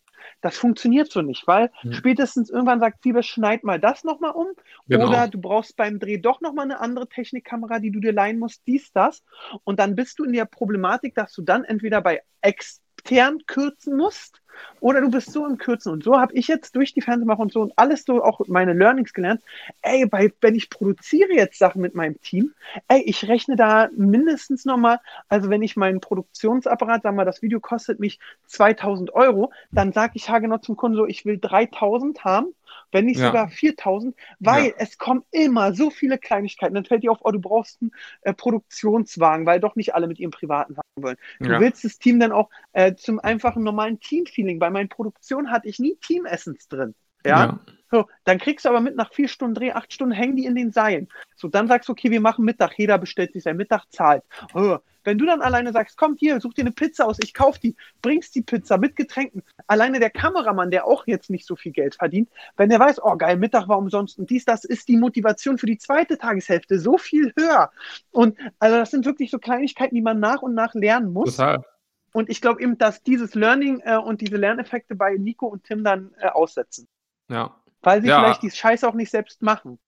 [0.41, 1.93] das funktioniert so nicht, weil mhm.
[1.93, 4.47] spätestens irgendwann sagt Siebes, schneid mal das nochmal um.
[4.87, 5.07] Genau.
[5.07, 8.63] Oder du brauchst beim Dreh doch nochmal eine andere Technikkamera, die du dir leihen musst,
[8.67, 9.23] dies, das.
[9.63, 14.40] Und dann bist du in der Problematik, dass du dann entweder bei extern kürzen musst
[14.79, 15.91] oder du bist so im Kürzen.
[15.91, 18.73] Und so habe ich jetzt durch die Fernsehmacher und so und alles so auch meine
[18.73, 19.41] Learnings gelernt.
[19.81, 22.53] Ey, bei, wenn ich produziere jetzt Sachen mit meinem Team,
[22.87, 24.99] ey, ich rechne da mindestens nochmal,
[25.29, 30.13] also wenn ich meinen Produktionsapparat, sagen wir, das Video kostet mich 2000 Euro, dann sage
[30.15, 32.53] ich haargenau zum Kunden so, ich will 3000 haben
[32.91, 33.27] wenn nicht ja.
[33.27, 34.73] sogar 4000, weil ja.
[34.77, 36.75] es kommen immer so viele Kleinigkeiten.
[36.75, 37.91] Dann fällt dir auf, oh, du brauchst einen
[38.21, 41.17] äh, Produktionswagen, weil doch nicht alle mit ihrem privaten Wagen wollen.
[41.39, 44.59] Du willst das Team dann auch äh, zum einfachen normalen Team-Feeling.
[44.59, 46.95] Bei meinen Produktionen hatte ich nie Team-Essence drin.
[47.25, 47.59] Ja.
[47.91, 50.55] So, dann kriegst du aber mit nach vier Stunden Dreh, acht Stunden hängen die in
[50.55, 51.09] den Seilen.
[51.35, 54.23] So, dann sagst du, okay, wir machen Mittag, jeder bestellt sich sein Mittag, zahlt.
[54.53, 57.59] Oh, wenn du dann alleine sagst, komm hier, such dir eine Pizza aus, ich kauf
[57.59, 59.43] die, bringst die Pizza mit Getränken.
[59.67, 63.17] Alleine der Kameramann, der auch jetzt nicht so viel Geld verdient, wenn der weiß, oh
[63.17, 66.97] geil, Mittag war umsonst und dies, das ist die Motivation für die zweite Tageshälfte so
[66.97, 67.71] viel höher.
[68.11, 71.35] Und also das sind wirklich so Kleinigkeiten, die man nach und nach lernen muss.
[71.35, 71.65] Total.
[72.13, 75.83] Und ich glaube eben, dass dieses Learning äh, und diese Lerneffekte bei Nico und Tim
[75.83, 76.87] dann äh, aussetzen.
[77.29, 78.19] Ja, weil sie ja.
[78.19, 79.79] vielleicht die Scheiße auch nicht selbst machen.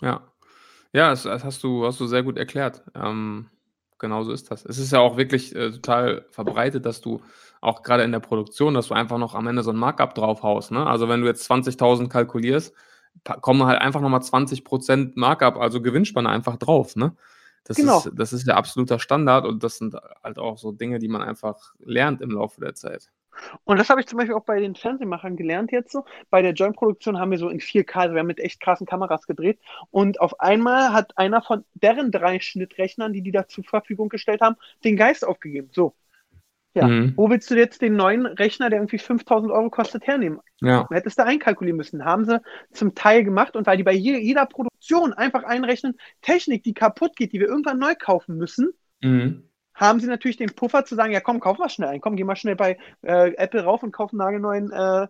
[0.00, 0.28] Ja.
[0.92, 2.82] Ja, das, das hast, du, hast du sehr gut erklärt.
[2.94, 3.48] Ähm,
[3.98, 4.64] genau so ist das.
[4.66, 7.22] Es ist ja auch wirklich äh, total verbreitet, dass du
[7.62, 10.72] auch gerade in der Produktion, dass du einfach noch am Ende so ein Markup draufhaust.
[10.72, 10.86] Ne?
[10.86, 12.74] Also wenn du jetzt 20.000 kalkulierst,
[13.40, 17.14] kommen halt einfach nochmal 20% Markup, also Gewinnspanne einfach drauf, ne?
[17.64, 17.98] Das, Genau.
[17.98, 21.22] ist, das ist der absoluter Standard und das sind halt auch so Dinge, die man
[21.22, 23.12] einfach lernt im Laufe der Zeit.
[23.64, 26.04] Und das habe ich zum Beispiel auch bei den Fernsehmachern gelernt jetzt so.
[26.30, 29.26] Bei der Joint-Produktion haben wir so in 4K, also wir haben mit echt krassen Kameras
[29.26, 29.58] gedreht.
[29.90, 34.40] Und auf einmal hat einer von deren drei Schnittrechnern, die die da zur Verfügung gestellt
[34.40, 35.70] haben, den Geist aufgegeben.
[35.72, 35.94] So.
[36.74, 36.86] Ja.
[36.86, 37.12] Mhm.
[37.16, 40.40] Wo willst du jetzt den neuen Rechner, der irgendwie 5000 Euro kostet, hernehmen?
[40.62, 40.84] Ja.
[40.84, 42.04] Du hättest da einkalkulieren müssen.
[42.04, 42.40] Haben sie
[42.72, 47.14] zum Teil gemacht und weil die bei je- jeder Produktion einfach einrechnen, Technik, die kaputt
[47.16, 48.70] geht, die wir irgendwann neu kaufen müssen,
[49.02, 49.48] Mhm.
[49.88, 52.24] Haben sie natürlich den Puffer zu sagen, ja komm, kauf mal schnell ein, komm, geh
[52.24, 55.08] mal schnell bei äh, Apple rauf und kauf einen nagelneuen äh,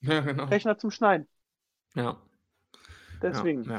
[0.00, 0.44] Ja, genau.
[0.44, 1.26] Rechner zum Schneiden.
[1.94, 2.16] Ja.
[3.22, 3.62] Deswegen.
[3.64, 3.78] Ja, ja.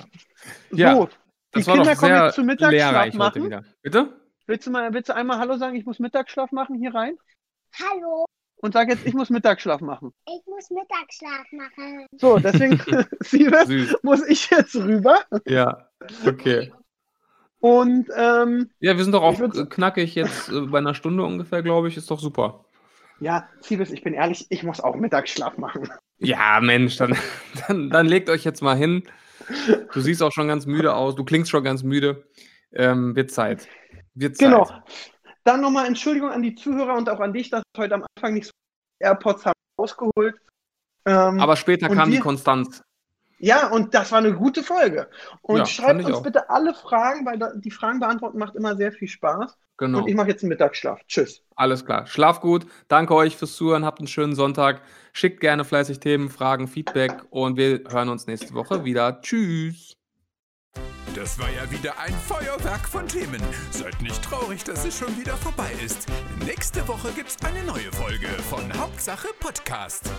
[0.72, 1.10] So, Ja, die
[1.52, 3.66] Das war Kinder doch kommen jetzt zum Mittagsschlaf machen.
[3.82, 4.22] Bitte?
[4.48, 7.18] Willst du mal, willst du einmal Hallo sagen, ich muss Mittagsschlaf machen hier rein?
[7.80, 8.26] Hallo,
[8.62, 10.14] Und sag jetzt, ich muss Mittagsschlaf machen.
[10.26, 12.08] ich muss Mittagsschlaf machen.
[12.14, 12.80] So, deswegen,
[13.20, 13.96] Siebes, Süß.
[14.04, 15.20] muss ich jetzt rüber.
[15.46, 15.90] Ja,
[16.26, 16.72] okay.
[17.60, 19.40] Und ähm, Ja, wir sind doch auch
[19.70, 21.98] knackig jetzt äh, bei einer Stunde ungefähr, glaube ich.
[21.98, 22.66] Ist doch super.
[23.20, 25.90] ja, Siebes, ich bin ehrlich, ich muss auch Mittagsschlaf machen.
[26.20, 27.16] Ja, Mensch, dann,
[27.68, 29.04] dann, dann legt euch jetzt mal hin.
[29.94, 31.16] Du siehst auch schon ganz müde aus.
[31.16, 32.28] Du klingst schon ganz müde.
[32.74, 33.68] Ähm, wird Zeit.
[34.14, 34.50] Wird Zeit.
[34.50, 34.70] Genau.
[35.46, 38.48] Dann nochmal Entschuldigung an die Zuhörer und auch an dich, dass heute am Anfang nicht
[38.48, 38.52] so
[39.00, 40.36] AirPods haben rausgeholt.
[41.06, 42.84] Ähm, Aber später kam die wir- Konstanz.
[43.40, 45.10] Ja, und das war eine gute Folge.
[45.42, 46.24] Und Ja, schreibt uns auch.
[46.24, 49.58] bitte alle Fragen, weil da, die Fragen beantworten macht immer sehr viel Spaß.
[49.78, 50.00] Genau.
[50.00, 51.02] Und ich mache jetzt einen Mittagsschlaf.
[51.08, 51.44] Tschüss.
[51.56, 52.08] Alles klar.
[52.08, 52.66] Schlaf gut.
[52.88, 53.86] Danke euch fürs Zuhören.
[53.86, 54.82] Habt einen schönen Sonntag.
[55.14, 59.22] Schickt gerne fleißig Themen, Fragen, Feedback und wir hören uns nächste Woche wieder.
[59.22, 59.94] Tschüss.
[61.16, 63.42] Das war ja wieder ein Feuerwerk von Themen.
[63.72, 66.08] Seid nicht traurig, dass es schon wieder vorbei ist.
[66.46, 70.12] Nächste Woche gibt's eine neue Folge von Hauptsache Podcast.